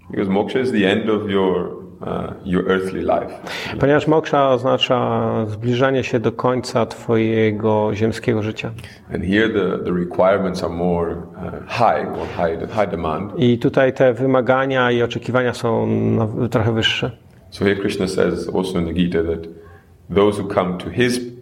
because 0.09 0.31
moksha 0.31 0.59
is 0.59 0.71
the 0.71 0.91
end 0.91 1.09
of 1.09 1.29
your 1.29 1.69
uh, 2.01 2.33
your 2.45 2.71
earthly 2.71 3.01
life. 3.01 3.33
ponieważ 3.79 4.07
moksha 4.07 4.49
oznacza 4.49 5.29
zbliżanie 5.47 6.03
się 6.03 6.19
do 6.19 6.31
końca 6.31 6.85
twojego 6.85 7.95
ziemskiego 7.95 8.43
życia. 8.43 8.71
And 9.13 9.23
here 9.23 9.49
the, 9.49 9.83
the 9.83 9.91
requirements 9.91 10.63
are 10.63 10.73
more 10.73 11.11
uh, 11.11 11.69
high, 11.69 12.05
more 12.05 12.27
high, 12.37 12.71
high 12.71 12.89
demand. 12.91 13.31
I 13.37 13.57
tutaj 13.57 13.93
te 13.93 14.13
wymagania 14.13 14.91
i 14.91 15.03
oczekiwania 15.03 15.53
są 15.53 15.87
na, 15.87 16.27
trochę 16.49 16.73
wyższe. 16.73 17.11
So 17.49 17.65
here 17.65 17.75
Krishna 17.75 18.07
says 18.07 18.49
also 18.55 18.79
in 18.79 18.85
the 18.85 18.93
Gita 18.93 19.23
that 19.23 19.47
those 20.15 20.41
who 20.41 20.47
come 20.53 20.77
to 20.77 20.89
his 20.89 21.34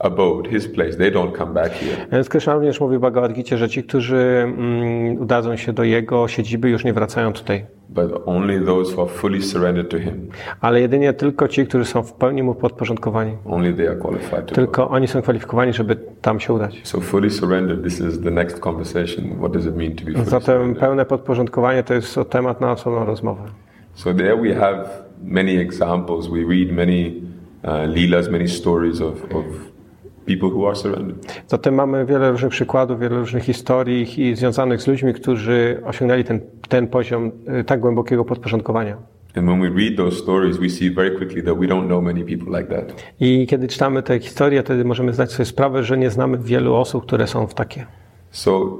abode, 0.00 0.50
his 0.50 0.68
place, 0.68 0.96
they 0.96 1.12
don't 1.12 1.38
come 1.38 1.52
back 1.52 1.72
here. 1.72 1.96
Więc 2.12 2.28
Krishna 2.28 2.54
również 2.54 2.80
mówi 2.80 2.96
w 2.96 3.00
Bhagavad 3.00 3.32
Gita, 3.32 3.56
że 3.56 3.68
ci, 3.68 3.82
którzy 3.84 4.16
mm, 4.16 5.18
udadzą 5.22 5.56
się 5.56 5.72
do 5.72 5.84
jego 5.84 6.28
siedziby, 6.28 6.70
już 6.70 6.84
nie 6.84 6.92
wracają 6.92 7.32
tutaj. 7.32 7.64
But 7.88 8.22
only 8.26 8.60
those 8.60 8.94
who 8.94 9.02
are 9.02 9.10
fully 9.10 9.42
surrendered 9.42 9.90
to 9.90 9.98
him, 9.98 10.28
Ale 10.60 10.80
jedynie 10.80 11.12
tylko 11.12 11.48
ci, 11.48 11.66
którzy 11.66 11.84
są 11.84 12.02
w 12.02 12.12
pełni 12.12 12.42
mu 12.42 12.54
podporządkowani. 12.54 13.32
only 13.44 13.72
they 13.74 13.88
are 13.88 13.96
qualified 13.96 14.46
to 14.46 14.48
go. 14.48 14.54
Tylko 14.54 14.88
oni 14.88 15.08
są 15.08 15.22
kwalifikowani, 15.22 15.72
żeby 15.72 15.96
tam 16.22 16.40
się 16.40 16.52
udać. 16.52 16.80
So 16.84 17.00
fully 17.00 17.30
surrendered, 17.30 17.84
this 17.84 18.00
is 18.00 18.20
the 18.20 18.30
next 18.30 18.60
conversation. 18.60 19.24
What 19.38 19.52
does 19.52 19.66
it 19.66 19.76
mean 19.76 19.92
to 19.96 20.04
be 20.04 20.12
fully 20.12 20.24
Zatem 20.24 20.40
surrendered? 20.40 20.78
pełne 20.80 21.04
podporządkowanie 21.04 21.82
to 21.82 21.94
jest 21.94 22.18
temat 22.30 22.60
na 22.60 22.72
osobną 22.72 23.04
rozmowę. 23.04 23.42
So 23.94 24.14
there 24.14 24.36
we 24.36 24.54
have 24.54 24.84
many 25.24 25.60
examples. 25.60 26.26
We 26.28 26.38
read 26.48 26.70
many 26.72 27.12
uh, 27.64 27.70
leelas, 27.96 28.30
many 28.30 28.48
stories 28.48 29.00
of, 29.00 29.24
of 29.34 29.44
people 30.26 30.48
who 30.48 30.66
are 30.66 30.76
surrendered. 30.76 31.42
Zatem 31.48 31.74
mamy 31.74 32.06
wiele 32.06 32.30
różnych 32.30 32.50
przykładów, 32.50 33.00
wiele 33.00 33.18
różnych 33.18 33.42
historii 33.44 34.28
i 34.28 34.36
związanych 34.36 34.82
z 34.82 34.86
ludźmi, 34.86 35.14
którzy 35.14 35.82
osiągnęli 35.86 36.24
ten, 36.24 36.40
ten 36.68 36.86
poziom 36.86 37.32
y, 37.60 37.64
tak 37.64 37.80
głębokiego 37.80 38.24
podporządkowania. 38.24 38.96
And 39.36 39.46
when 39.46 39.60
we 39.60 39.68
read 39.68 39.96
those 39.96 40.16
stories, 40.16 40.56
we 40.56 40.68
see 40.68 40.90
very 40.90 41.10
quickly 41.10 41.42
that 41.42 41.58
we 41.58 41.66
don't 41.66 41.86
know 41.86 42.02
many 42.02 42.24
people 42.24 42.58
like 42.60 42.74
that. 42.74 43.04
I 43.20 43.46
kiedy 43.46 43.68
czytamy 43.68 44.02
te 44.02 44.20
historie, 44.20 44.62
wtedy 44.62 44.84
możemy 44.84 45.12
zdać 45.12 45.32
sobie 45.32 45.46
sprawę, 45.46 45.82
że 45.82 45.98
nie 45.98 46.10
znamy 46.10 46.38
wielu 46.38 46.74
osób, 46.74 47.06
które 47.06 47.26
są 47.26 47.46
w 47.46 47.54
takie. 47.54 47.86
So 48.30 48.78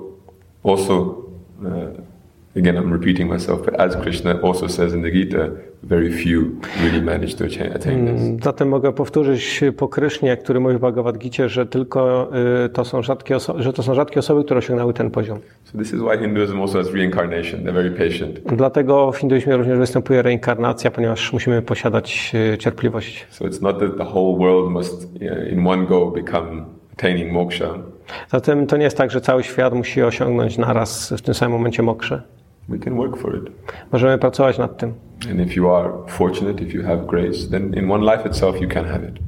also, 0.64 1.24
uh, 1.62 2.56
again, 2.56 2.76
I'm 2.76 2.92
repeating 2.92 3.30
myself, 3.30 3.64
but 3.64 3.80
as 3.80 3.96
Krishna 3.96 4.40
also 4.42 4.68
says 4.68 4.94
in 4.94 5.02
the 5.02 5.10
Gita, 5.10 5.38
very 5.82 6.10
few 6.10 6.42
really 6.82 7.02
manage 7.02 7.34
to 7.34 7.44
attain, 7.44 7.72
attain 7.72 8.06
this. 8.06 8.44
Zatem 8.44 8.68
mogę 8.68 8.92
powtórzyć 8.92 9.60
po 9.76 9.88
Krysznie, 9.88 10.36
który 10.36 10.60
mówi 10.60 10.76
w 10.76 10.80
Bhagavad 10.80 11.18
Gita, 11.18 11.48
że 11.48 11.66
tylko 11.66 12.30
y, 12.64 12.68
to 12.68 12.84
są 12.84 13.02
rzadkie 13.02 13.36
że 13.58 13.72
to 13.72 13.82
są 13.82 13.94
rzadkie 13.94 14.20
osoby, 14.20 14.44
które 14.44 14.58
osiągnęły 14.58 14.94
ten 14.94 15.10
poziom. 15.10 15.38
So 15.64 15.78
this 15.78 15.92
is 15.92 16.00
why 16.00 16.18
Hinduism 16.18 16.60
also 16.60 16.78
has 16.78 16.92
reincarnation. 16.92 17.60
They're 17.60 17.72
very 17.72 17.90
patient. 17.90 18.40
Dlatego 18.56 19.12
w 19.12 19.16
hinduizmie 19.16 19.56
również 19.56 19.78
występuje 19.78 20.22
reinkarnacja, 20.22 20.90
ponieważ 20.90 21.32
musimy 21.32 21.62
posiadać 21.62 22.32
y, 22.54 22.58
cierpliwość. 22.58 23.26
So 23.30 23.44
it's 23.44 23.62
not 23.62 23.78
that 23.78 23.96
the 23.96 24.04
whole 24.04 24.38
world 24.38 24.70
must, 24.70 25.04
uh, 25.04 25.52
in 25.52 25.66
one 25.66 25.86
go, 25.86 26.10
become 26.10 26.64
attaining 26.92 27.32
moksha. 27.32 27.74
Zatem 28.28 28.66
to 28.66 28.76
nie 28.76 28.84
jest 28.84 28.96
tak, 28.96 29.10
że 29.10 29.20
cały 29.20 29.42
świat 29.42 29.74
musi 29.74 30.02
osiągnąć 30.02 30.58
naraz 30.58 31.12
w 31.12 31.22
tym 31.22 31.34
samym 31.34 31.52
momencie 31.52 31.82
mokrze. 31.82 32.22
We 32.68 32.78
can 32.78 32.96
work 32.96 33.16
for 33.16 33.36
it. 33.36 33.50
Możemy 33.92 34.18
pracować 34.18 34.58
nad 34.58 34.76
tym. 34.76 34.94
And 35.30 35.40
if 35.40 35.56
you 35.56 35.74
are 35.74 35.90
fortunate, 36.08 36.62
if 36.62 36.76
you 36.76 36.82
have 36.82 37.06
grace, 37.06 37.48
then 37.50 37.74
in 37.74 37.90
one 37.90 38.16
life 38.16 38.28
itself 38.28 38.60
you 38.60 38.68
can 38.68 38.84
have 38.84 39.08
it. 39.08 39.18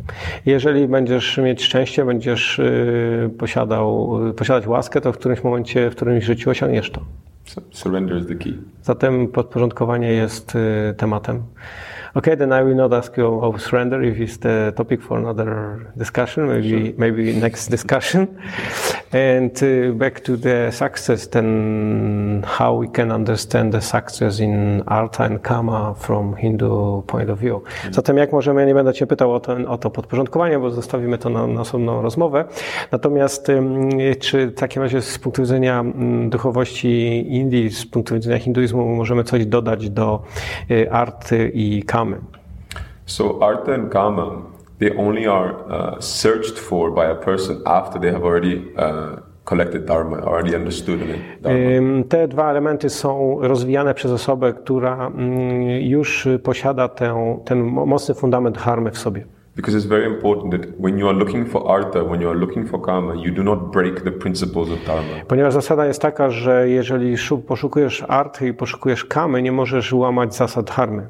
Jeżeli 0.47 0.88
będziesz 0.88 1.38
mieć 1.38 1.62
szczęście, 1.62 2.05
będziesz 2.05 2.59
y, 2.59 3.31
posiadał, 3.38 4.18
y, 4.29 4.35
posiadać 4.35 4.66
łaskę, 4.66 5.01
to 5.01 5.12
w 5.12 5.18
którymś 5.18 5.45
momencie, 5.45 5.90
w 5.90 5.97
którymś 5.97 6.25
życiu 6.25 6.51
osiągniesz 6.51 6.90
to. 6.90 7.01
So 7.45 7.61
surrender 7.71 8.18
is 8.18 8.27
the 8.27 8.35
key. 8.35 8.55
Zatem 8.83 9.29
podporządkowanie 9.29 10.12
jest 10.12 10.55
y, 10.55 10.95
tematem. 10.97 11.42
Okay, 12.14 12.35
then 12.35 12.53
I 12.53 12.62
will 12.62 12.75
not 12.75 12.92
ask 12.92 13.16
you 13.16 13.27
about 13.27 13.59
surrender 13.61 14.03
if 14.03 14.20
it's 14.20 14.37
the 14.37 14.75
topic 14.77 15.01
for 15.01 15.18
another 15.18 15.90
discussion, 15.96 16.46
maybe 16.46 16.68
Sure. 16.68 16.94
maybe 16.98 17.33
next 17.33 17.68
discussion. 17.70 18.29
And 19.12 19.62
uh, 19.62 19.92
back 19.94 20.20
to 20.25 20.37
the 20.37 20.70
success, 20.72 21.27
then 21.29 22.44
how 22.46 22.75
we 22.75 22.88
can 22.88 23.11
understand 23.12 23.72
the 23.72 23.81
success 23.81 24.40
in 24.40 24.83
Artha 24.87 25.22
and 25.25 25.42
Kama 25.42 25.94
from 25.94 26.37
Hindu 26.37 27.03
point 27.07 27.31
of 27.31 27.38
view. 27.38 27.61
Zatem 27.90 28.16
jak 28.16 28.33
możemy, 28.33 28.61
ja 28.61 28.66
nie 28.66 28.75
będę 28.75 28.92
Cię 28.94 29.07
pytał 29.07 29.35
o 29.35 29.40
to, 29.40 29.57
o 29.68 29.79
to 29.79 29.90
podporządkowanie, 29.90 30.59
bo 30.59 30.70
zostawimy 30.70 31.18
to 31.18 31.31
na, 31.31 31.46
na 31.46 31.61
osobną 31.61 32.03
rozmowę. 32.03 32.44
Natomiast 32.92 33.46
czy 34.20 34.46
w 34.46 34.55
takim 34.55 34.83
razie 34.83 35.01
z 35.03 35.18
punktu 35.18 35.42
widzenia 35.42 35.81
mm, 35.81 36.31
duchowości 36.31 37.27
Indii, 37.37 37.70
z 37.70 37.87
punktu 37.87 38.14
widzenia 38.14 38.38
hinduizmu 38.38 38.96
możemy 38.96 39.25
coś 39.25 39.46
dodać 39.46 39.90
do 39.90 40.22
y, 40.70 40.92
Arty 40.92 41.51
i 41.55 41.83
Kamy? 42.05 42.17
So 43.07 43.38
artha 43.43 43.75
and 43.75 43.91
kama, 43.93 44.43
they 44.79 44.91
only 44.97 45.27
are 45.27 45.51
uh, 45.51 46.01
searched 46.01 46.59
for 46.59 46.91
by 46.91 47.05
a 47.11 47.15
person 47.15 47.57
after 47.67 48.01
they 48.01 48.12
have 48.12 48.25
already 48.25 48.57
uh, 48.77 49.21
collected 49.45 49.85
dharma, 49.87 50.17
already 50.23 50.57
understood. 50.57 51.01
Dharma. 51.43 52.05
Te 52.09 52.29
dwa 52.29 52.51
elementy 52.51 52.91
są 52.91 53.38
rozwijane 53.41 53.95
przez 53.95 54.11
osobę, 54.12 54.53
która 54.53 55.07
mm, 55.07 55.62
już 55.81 56.29
posiada 56.43 56.88
tę, 56.88 57.38
ten 57.45 57.62
mo- 57.62 57.87
mocny 57.87 58.15
fundament 58.15 58.59
harmy 58.59 58.91
w 58.91 58.99
sobie. 58.99 59.25
Because 59.57 59.79
it's 59.79 59.87
very 59.88 60.07
important 60.07 60.53
that 60.53 60.71
when 60.81 60.99
you 60.99 61.09
are 61.09 61.19
looking 61.19 61.49
for 61.49 61.71
artha, 61.71 62.05
when 62.05 62.21
you 62.23 62.29
are 62.31 62.38
looking 62.38 62.69
for 62.69 62.81
kama, 62.83 63.15
you 63.15 63.31
do 63.35 63.43
not 63.43 63.59
break 63.71 64.01
the 64.01 64.11
principles 64.12 64.71
of 64.71 64.85
dharma. 64.87 65.25
Ponieważ 65.29 65.53
zasada 65.55 65.87
jest 65.87 66.03
taka, 66.03 66.31
że 66.31 66.69
jeżeli 66.69 67.17
szu- 67.17 67.38
poszukujesz 67.38 68.05
arty 68.09 68.49
i 68.49 68.55
poszukujesz 68.55 69.05
kamy, 69.05 69.43
nie 69.43 69.53
możesz 69.53 69.93
łamać 69.93 70.35
zasad 70.35 70.71
harmy. 70.71 71.07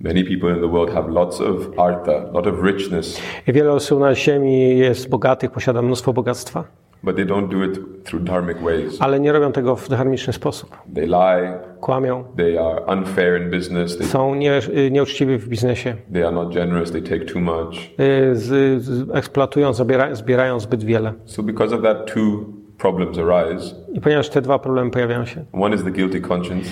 Many 0.00 0.24
people 0.24 0.48
in 0.54 0.60
the 0.60 0.66
world 0.68 0.90
have 0.94 1.08
lots 1.12 1.40
of 1.40 1.78
artha, 1.78 2.30
lot 2.32 2.46
of 2.46 2.62
richness, 2.62 3.20
I 3.46 3.52
wiele 3.52 3.72
osób 3.72 4.00
na 4.00 4.14
ziemi 4.14 4.78
jest 4.78 5.08
bogatych, 5.08 5.50
posiada 5.50 5.82
mnóstwo 5.82 6.12
bogactwa, 6.12 6.64
but 7.02 7.16
they 7.16 7.24
don't 7.26 7.48
do 7.48 7.64
it 7.64 8.04
through 8.04 8.24
dharmic 8.24 8.58
ways. 8.62 8.96
ale 9.00 9.20
nie 9.20 9.32
robią 9.32 9.52
tego 9.52 9.76
w 9.76 9.88
dharmiczny 9.88 10.32
sposób. 10.32 10.76
They 10.94 11.06
lie, 11.06 11.52
Kłamią, 11.80 12.24
they 12.36 12.60
are 12.60 12.80
unfair 12.98 13.42
in 13.42 13.50
business, 13.50 13.98
they, 13.98 14.06
są 14.06 14.34
nie, 14.34 14.60
y, 14.86 14.90
nieuczciwi 14.90 15.38
w 15.38 15.48
biznesie, 15.48 15.94
they 16.12 16.26
are 16.26 16.34
not 16.34 16.54
generous, 16.54 16.92
they 16.92 17.02
take 17.02 17.24
too 17.24 17.40
much. 17.40 17.76
y, 18.00 18.36
z, 18.36 18.82
z, 18.82 19.10
eksploatują, 19.14 19.72
zabiera, 19.72 20.14
zbierają 20.14 20.60
zbyt 20.60 20.84
wiele. 20.84 21.12
So 21.24 21.42
because 21.42 21.76
of 21.76 21.82
that, 21.82 22.06
two 22.14 22.44
problems 22.78 23.18
arise. 23.18 23.74
I 23.92 24.00
ponieważ 24.00 24.28
te 24.28 24.42
dwa 24.42 24.58
problemy 24.58 24.90
pojawiają 24.90 25.24
się, 25.24 25.44
One 25.52 25.74
is 25.76 25.84
the 25.84 25.90
guilty 25.90 26.20
conscience, 26.20 26.70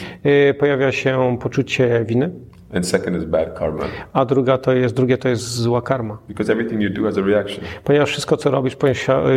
y, 0.51 0.55
pojawia 0.55 0.93
się 0.93 1.37
poczucie 1.41 2.05
winy, 2.05 2.31
and 2.75 2.87
second 2.89 3.17
is 3.17 3.25
bad 3.25 3.59
karma. 3.59 3.85
a 4.13 4.25
druga 4.25 4.59
to 4.59 4.73
jest, 4.73 4.95
drugie 4.95 5.19
to 5.19 5.29
jest 5.29 5.43
zła 5.43 5.83
karma. 5.83 6.19
Because 6.29 6.53
everything 6.53 6.83
you 6.83 6.91
do 6.91 7.03
has 7.05 7.19
a 7.19 7.21
reaction. 7.23 7.65
Ponieważ 7.85 8.09
wszystko, 8.11 8.37
co 8.37 8.51
robisz, 8.51 8.77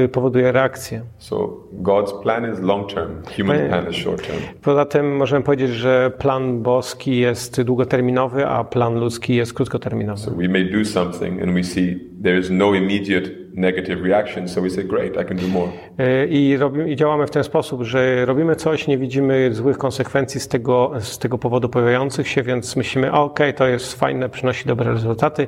y, 0.06 0.08
powoduje 0.10 0.52
reakcję. 0.52 1.02
So 1.17 1.58
God's 1.82 2.22
plan 2.24 2.54
is 2.54 2.60
long 2.60 2.94
term, 2.94 3.12
human 3.38 3.58
Panie- 3.58 3.70
plan 3.70 3.89
is 3.89 3.96
short 3.96 4.28
term. 4.28 4.39
Poza 4.62 4.86
tym 4.86 5.15
możemy 5.15 5.44
powiedzieć, 5.44 5.70
że 5.72 6.12
plan 6.17 6.62
boski 6.62 7.17
jest 7.17 7.62
długoterminowy, 7.62 8.48
a 8.48 8.63
plan 8.63 9.00
ludzki 9.00 9.36
jest 9.36 9.54
krótkoterminowy. 9.54 10.20
So 10.20 10.32
we 10.32 10.48
may 10.48 10.72
do 10.72 10.86
something 10.86 11.41
and 11.44 11.54
we 11.54 11.63
see 11.63 12.11
there 12.24 12.40
is 12.40 12.50
no 12.50 12.74
immediate 12.74 13.32
negative 13.54 14.04
reaction, 14.04 14.48
so 14.48 14.62
we 14.62 14.70
say, 14.70 14.84
Great, 14.84 15.18
I 15.18 15.26
can 15.26 15.38
do 15.38 15.48
more. 15.48 15.72
Y, 16.00 16.28
I, 16.28 16.58
robi, 16.58 16.92
I 16.92 16.96
działamy 16.96 17.28
w 17.28 17.30
ten 17.32 17.44
sposób, 17.44 17.84
że 17.84 18.26
robimy 18.26 18.56
coś, 18.56 18.88
nie 18.88 18.98
widzimy 18.98 19.54
złych 19.54 19.78
konsekwencji 19.78 20.40
z 20.40 20.48
tego, 20.48 20.92
z 21.00 21.18
tego 21.18 21.38
powodu 21.38 21.70
pojawiających 21.70 22.28
się, 22.28 22.44
więc 22.44 22.76
myślimy, 22.76 23.12
ok, 23.12 23.40
to 23.56 23.68
jest 23.68 23.94
fajne, 23.94 24.30
przynosi 24.30 24.68
dobre 24.68 24.92
rezultaty 24.92 25.48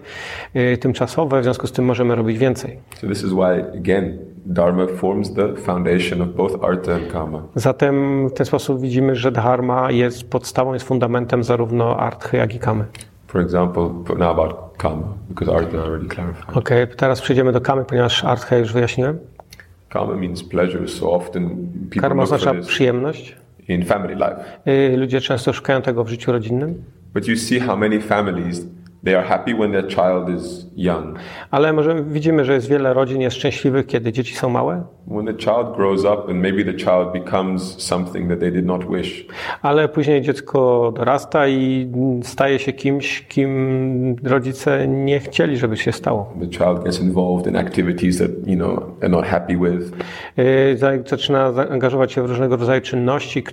y, 0.56 0.78
tymczasowe, 0.78 1.42
w 1.42 1.44
związku 1.44 1.68
z 1.68 1.72
tym 1.72 1.86
możemy 1.86 2.16
robić 2.16 2.38
więcej. 2.38 2.78
So 2.96 3.08
this 3.08 3.24
is 3.24 3.32
why, 3.32 3.78
again, 3.80 4.34
Dharma 4.46 4.88
forms 4.88 5.34
the 5.34 5.56
foundation 5.56 6.22
of 6.22 6.36
both 6.36 6.64
artha 6.64 6.94
and 6.94 7.12
kama. 7.12 7.44
Zatem 7.56 8.28
w 8.30 8.34
ten 8.34 8.46
sposób 8.46 8.82
widzimy, 8.82 9.16
że 9.16 9.32
dharma 9.32 9.92
jest 9.92 10.30
podstawą, 10.30 10.74
jest 10.74 10.86
fundamentem 10.86 11.44
zarówno 11.44 11.98
arthy, 11.98 12.38
jak 12.38 12.56
i 12.56 12.60
kamy. 12.60 12.86
For 13.34 13.42
example, 13.42 13.90
now 14.18 14.32
about 14.32 14.78
kama, 14.78 15.04
because 15.30 15.50
artha 15.56 15.78
I 15.78 15.80
already 15.80 16.08
clarified. 16.08 16.58
Ok, 16.58 16.70
teraz 16.98 17.22
przejdziemy 17.22 17.52
do 17.52 17.62
kamy, 17.62 17.86
ponieważ 17.86 18.24
artha 18.24 18.58
już 18.58 18.74
wyjaśniłem. 18.74 19.20
Kama 19.90 20.16
means 20.16 20.44
pleasure, 20.44 20.88
so 20.88 21.12
often 21.12 21.50
people 21.90 22.02
Karma 22.02 22.24
oznacza 22.24 22.54
przyjemność. 22.54 23.36
in 23.68 23.86
family 23.86 24.16
life. 24.16 24.60
Y, 24.68 24.98
Ludzie 24.98 25.22
często 25.22 25.54
szukają 25.54 25.82
tego 25.82 26.04
w 26.04 26.10
życiu 26.10 26.32
rodzinnym, 26.32 26.84
But 27.14 27.28
you 27.28 27.36
see 27.36 27.60
how 27.60 27.78
many 27.78 28.02
families 28.02 28.62
they 29.04 29.16
are 29.18 29.28
happy 29.28 29.56
when 29.56 29.72
their 29.72 29.88
child 29.88 30.30
is 30.40 30.66
young. 30.78 31.16
ale 31.52 31.74
może 31.74 32.04
widzimy, 32.04 32.46
że 32.46 32.54
jest 32.54 32.70
wiele 32.70 32.94
rodzin 32.94 33.22
jest 33.22 33.36
szczęśliwych, 33.38 33.86
kiedy 33.88 34.12
dzieci 34.12 34.36
są 34.36 34.50
małe, 34.50 34.84
When 35.08 35.26
the 35.26 35.34
child 35.34 35.76
grows 35.78 36.02
up 36.02 36.32
and 36.32 36.42
maybe 36.42 36.64
the 36.66 36.74
child 36.80 37.12
becomes 37.14 37.62
something 37.82 38.30
that 38.30 38.40
they 38.40 38.52
did 38.52 38.66
not 38.66 38.86
wish, 38.96 39.26
ale 39.62 39.88
później 39.90 40.22
dziecko 40.22 40.92
dorasta 40.96 41.48
i 41.48 41.92
staje 42.24 42.60
się 42.60 42.74
kimś, 42.74 43.22
kim 43.28 44.16
rodzice 44.24 44.88
nie 44.88 45.20
chcieli, 45.20 45.58
żeby 45.58 45.78
się 45.78 45.92
stało. 45.92 46.34
the 46.40 46.48
child 46.48 46.84
gets 46.84 47.02
involved 47.02 47.48
in 47.48 47.56
activities 47.56 48.18
that 48.18 48.32
you 48.46 48.56
know 48.56 48.80
they're 49.00 49.10
not 49.10 49.26
happy 49.26 49.58
with. 49.58 49.92
Y, 50.40 50.78
za- 50.78 50.94
Zaczyna 51.06 51.52
zaangażować 51.52 52.12
się 52.12 52.22
w 52.24 52.26
różnego 52.26 52.56
rodzaju 52.58 52.82
czynności, 52.82 53.44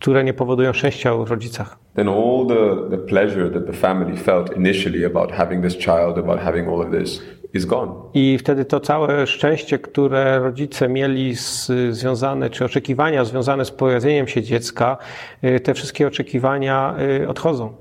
które 0.00 0.24
nie 0.24 0.32
powodują 0.34 0.72
szczęścia 0.72 1.14
w 1.14 1.30
rodzicach. 1.30 1.78
Then 1.94 2.08
all 2.08 2.46
the, 2.48 2.90
the 2.96 2.98
pleasure 2.98 3.50
that 3.50 3.66
the 3.66 3.72
family 3.72 4.16
felt 4.16 4.56
initially 4.56 5.04
about 5.06 5.32
having 5.32 5.62
this 5.64 5.76
child, 5.78 6.18
about 6.18 6.40
having 6.40 6.55
all 6.64 6.80
of 6.80 6.90
this, 6.90 7.22
is 7.56 7.64
gone. 7.64 7.92
I 8.14 8.38
wtedy 8.38 8.64
to 8.64 8.80
całe 8.80 9.26
szczęście, 9.26 9.78
które 9.78 10.38
rodzice 10.38 10.88
mieli 10.88 11.36
z, 11.36 11.72
związane, 11.90 12.50
czy 12.50 12.64
oczekiwania 12.64 13.24
związane 13.24 13.64
z 13.64 13.70
pojawieniem 13.70 14.28
się 14.28 14.42
dziecka, 14.42 14.98
y, 15.44 15.60
te 15.60 15.74
wszystkie 15.74 16.06
oczekiwania 16.06 16.94
y, 17.22 17.28
odchodzą. 17.28 17.72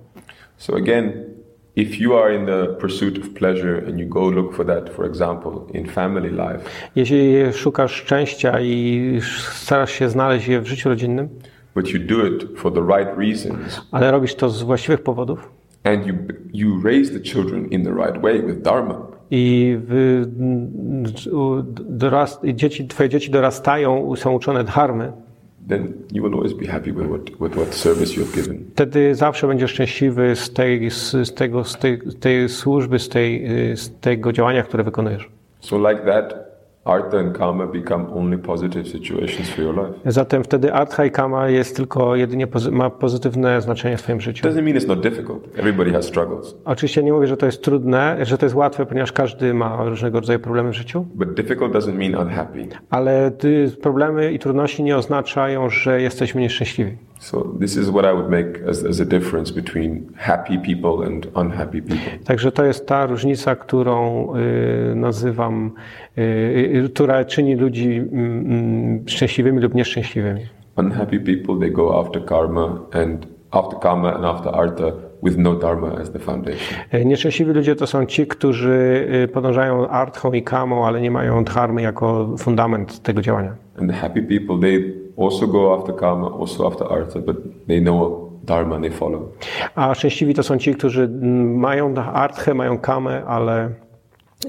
So 0.58 0.76
again, 0.76 1.12
if 1.76 2.04
you 2.04 2.18
are 2.18 2.36
in 2.36 2.46
the 2.46 2.66
pursuit 2.66 3.18
of 3.18 3.30
pleasure 3.30 3.84
and 3.88 4.00
you 4.00 4.08
go 4.08 4.30
look 4.30 4.54
for 4.54 4.66
that, 4.66 4.90
for 4.90 5.06
example, 5.06 5.52
in 5.74 5.88
family 5.88 6.30
life, 6.30 6.60
Jeśli 6.96 7.54
szukasz 7.54 7.92
szczęścia 7.92 8.60
i 8.62 9.20
starasz 9.52 9.92
się 9.92 10.10
znaleźć 10.10 10.48
je 10.48 10.62
w 10.62 10.68
życiu 10.68 10.90
rodzinnym, 10.90 11.30
but 11.76 11.90
you 11.90 12.00
do 12.00 12.26
it 12.28 12.48
for 12.58 12.74
the 12.74 12.82
right 12.98 13.20
reasons, 13.20 13.82
ale 13.92 14.12
robisz 14.12 14.36
to 14.36 14.50
z 14.50 14.64
właściwych 14.64 15.04
powodów 15.04 15.50
and 15.86 16.06
you 16.08 16.14
you 16.54 16.82
raise 16.84 17.12
the 17.12 17.20
children 17.20 17.66
in 17.72 17.84
the 17.84 17.92
right 17.92 18.22
way 18.24 18.42
with 18.42 18.62
dharma, 18.62 19.08
i 19.32 19.78
u- 21.32 21.64
dorast, 21.90 22.42
dzieci, 22.54 22.88
twoje 22.88 23.10
dzieci 23.10 23.32
dorastają, 23.32 24.16
są 24.16 24.32
uczone 24.34 24.64
dharmy, 24.64 25.12
then 25.70 25.94
you 26.12 26.24
will 26.24 26.34
always 26.34 26.54
be 26.54 26.68
happy 26.68 26.94
with 26.94 27.08
what 27.08 27.22
with 27.42 27.56
what 27.56 27.76
service 27.76 28.14
you 28.20 28.26
have 28.26 28.36
given. 28.36 28.58
wtedy 28.74 29.16
zawsze 29.16 29.48
będziesz 29.48 29.72
szczęśliwy 29.72 30.36
z, 30.36 30.54
tej, 30.54 30.90
z, 30.92 31.34
tego, 31.34 31.64
z, 31.64 31.78
tej, 31.78 32.00
z 32.06 32.20
tej 32.20 32.50
służby, 32.50 33.00
z, 33.00 33.10
tej, 33.10 33.46
y, 33.72 33.78
z 33.78 34.00
tego 34.00 34.32
działania, 34.34 34.64
które 34.64 34.84
wykonujesz. 34.84 35.30
So 35.60 35.90
like 35.92 36.02
that, 36.06 36.45
artha 36.86 37.18
and 37.20 37.38
kama 37.38 37.68
become 37.68 38.06
only 38.14 38.38
positive 38.38 38.88
situations 38.88 39.50
for 39.50 39.64
your 39.64 39.76
life. 39.76 40.12
Zatem 40.12 40.44
wtedy 40.44 40.74
artha 40.74 41.06
i 41.06 41.12
kama 41.12 41.48
jest 41.50 41.76
tylko 41.76 42.16
jedynie 42.16 42.48
pozy- 42.48 42.72
ma 42.72 42.90
pozytywne 42.90 43.62
znaczenie 43.62 43.98
w 43.98 44.02
twoim 44.02 44.22
życiu. 44.22 44.48
Doesn't 44.48 44.62
mean 44.64 44.78
it's 44.78 44.88
not 44.88 45.02
difficult. 45.02 45.60
Everybody 45.60 45.92
has 45.92 46.06
struggles, 46.06 46.56
Oczywiście 46.66 47.04
nie 47.04 47.14
mówię, 47.14 47.28
że 47.28 47.38
to 47.38 47.46
jest 47.46 47.64
trudne, 47.64 48.18
że 48.22 48.38
to 48.38 48.46
jest 48.46 48.56
łatwe, 48.56 48.86
ponieważ 48.86 49.12
każdy 49.12 49.54
ma 49.54 49.84
różnego 49.86 50.20
rodzaju 50.20 50.40
problemy 50.40 50.70
w 50.70 50.74
życiu, 50.74 51.06
but 51.16 51.34
difficult 51.34 51.74
doesn't 51.74 51.94
mean 51.94 52.16
unhappy. 52.28 52.68
ale 52.90 53.32
problemy 53.82 54.34
i 54.34 54.40
trudności 54.40 54.84
nie 54.84 54.98
oznaczają, 54.98 55.70
że 55.70 56.02
jesteśmy 56.02 56.42
nieszczęśliwi. 56.42 56.98
So 57.20 57.56
this 57.60 57.78
is 57.78 57.90
what 57.90 58.06
I 58.06 58.14
would 58.14 58.30
make 58.30 58.70
as, 58.70 58.84
as 58.84 59.00
a 59.00 59.06
difference 59.06 59.54
between 59.54 60.14
happy 60.18 60.58
people 60.58 61.08
and 61.08 61.28
unhappy 61.36 61.82
people. 61.82 62.26
Także 62.26 62.52
to 62.52 62.66
jest 62.66 62.88
ta 62.88 63.06
różnica, 63.06 63.56
którą 63.56 64.28
y, 64.36 64.96
nazywam, 64.96 65.72
y, 66.18 66.22
y, 66.22 66.90
która 66.94 67.26
czyni 67.26 67.56
ludzi 67.56 67.96
mm, 68.12 69.04
szczęśliwymi 69.08 69.60
lub 69.60 69.74
nieszczęśliwymi. 69.74 70.42
Unhappy 70.78 71.20
people 71.20 71.60
they 71.60 71.72
go 71.72 72.00
after 72.00 72.26
karma 72.26 72.80
and 72.92 73.28
after 73.52 73.80
karma 73.80 74.14
and 74.14 74.26
after 74.26 74.56
artha 74.56 74.92
with 75.24 75.38
no 75.38 75.56
dharma 75.56 75.98
as 76.02 76.12
the 76.12 76.20
foundation. 76.20 76.80
Y, 76.94 77.06
Nieszczęśliwi 77.06 77.52
ludzie 77.52 77.76
to 77.76 77.88
są 77.88 78.06
ci, 78.06 78.28
którzy 78.28 79.08
y, 79.24 79.28
podążają 79.28 79.88
artchą 79.88 80.34
i 80.34 80.44
kamą, 80.44 80.88
ale 80.88 81.02
nie 81.02 81.12
mają 81.12 81.44
dharmy 81.44 81.82
jako 81.82 82.36
fundament 82.38 83.02
tego 83.04 83.22
działania. 83.22 83.56
And 83.80 83.92
the 83.92 83.98
happy 83.98 84.22
people 84.22 84.60
they 84.60 85.05
also 85.18 85.48
go 85.48 85.74
after 85.80 85.96
karma, 85.96 86.40
also 86.40 86.68
after 86.68 86.92
artha, 86.92 87.20
but 87.20 87.38
they 87.68 87.82
know 87.82 88.32
dharma 88.44 88.80
they 88.80 88.92
follow. 88.92 89.22
A 89.76 89.96
szczęśliwi 89.96 90.34
to 90.34 90.44
są 90.44 90.58
ci, 90.58 90.76
którzy 90.76 91.10
mają 91.56 91.96
artchę, 91.96 92.54
mają 92.54 92.78
kamę, 92.78 93.26
ale 93.26 93.70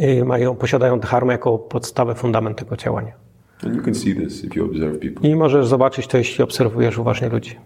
y, 0.00 0.24
mają, 0.24 0.54
posiadają 0.54 1.00
dharmę 1.00 1.32
jako 1.32 1.58
podstawę, 1.58 2.14
fundament 2.14 2.58
tego 2.58 2.76
działania. 2.76 3.12
And 3.64 3.76
you 3.76 3.82
can 3.82 3.94
see 3.94 4.14
this 4.14 4.44
if 4.44 4.58
you 4.58 4.64
observe 4.64 4.98
people. 4.98 5.28
I 5.28 5.34
możesz 5.34 5.66
zobaczyć 5.66 6.06
to, 6.06 6.18
jeśli 6.18 6.44
obserwujesz 6.44 6.98
uważnie 6.98 7.28
ludzi. 7.28 7.56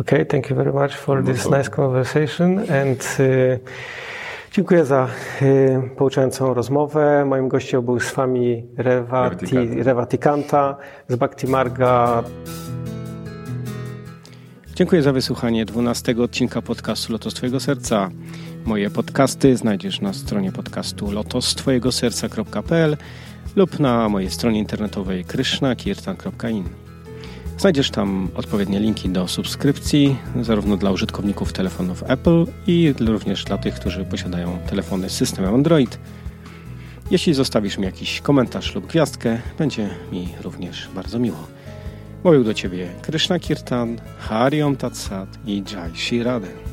Okay, 0.00 0.26
thank 0.26 0.50
you 0.50 0.56
very 0.56 0.72
much 0.72 0.96
for 0.96 1.24
this 1.24 1.50
nice 1.50 1.70
conversation 1.70 2.58
and 2.58 3.18
uh, 3.20 3.70
dziękuję 4.54 4.84
za 4.84 5.04
uh, 5.04 5.96
pouczającą 5.96 6.54
rozmowę. 6.54 7.24
Moim 7.24 7.48
gościem 7.48 7.82
był 7.82 8.00
z 8.00 8.14
wami 8.14 8.66
Revati, 8.76 9.82
Revatikanta 9.82 10.76
z 11.08 11.16
Bhakti 11.16 11.46
Marga. 11.46 12.22
Dziękuję 14.74 15.02
za 15.02 15.12
wysłuchanie 15.12 15.64
12 15.64 16.14
odcinka 16.22 16.62
podcastu 16.62 17.12
Lotos 17.12 17.34
Twojego 17.34 17.60
Serca. 17.60 18.10
Moje 18.64 18.90
podcasty 18.90 19.56
znajdziesz 19.56 20.00
na 20.00 20.12
stronie 20.12 20.52
podcastu 20.52 21.10
lotostwojegoserca.pl 21.10 22.96
lub 23.56 23.80
na 23.80 24.08
mojej 24.08 24.30
stronie 24.30 24.58
internetowej 24.58 25.24
krishnakirtan.in. 25.24 26.64
Znajdziesz 27.58 27.90
tam 27.90 28.28
odpowiednie 28.34 28.80
linki 28.80 29.08
do 29.08 29.28
subskrypcji, 29.28 30.16
zarówno 30.40 30.76
dla 30.76 30.90
użytkowników 30.90 31.52
telefonów 31.52 32.02
Apple 32.06 32.46
i 32.66 32.94
również 33.00 33.44
dla 33.44 33.58
tych, 33.58 33.74
którzy 33.74 34.04
posiadają 34.04 34.58
telefony 34.70 35.10
z 35.10 35.12
systemem 35.12 35.54
Android. 35.54 35.98
Jeśli 37.10 37.34
zostawisz 37.34 37.78
mi 37.78 37.84
jakiś 37.84 38.20
komentarz 38.20 38.74
lub 38.74 38.86
gwiazdkę, 38.86 39.38
będzie 39.58 39.90
mi 40.12 40.28
również 40.42 40.88
bardzo 40.94 41.18
miło. 41.18 41.46
Mówił 42.24 42.44
do 42.44 42.54
Ciebie 42.54 42.88
Krishna 43.02 43.38
Kirtan, 43.38 43.96
Hariom 44.18 44.76
Tatsat 44.76 45.28
i 45.46 45.62
Jai 45.72 45.96
Shri 45.96 46.22
Radhe. 46.22 46.63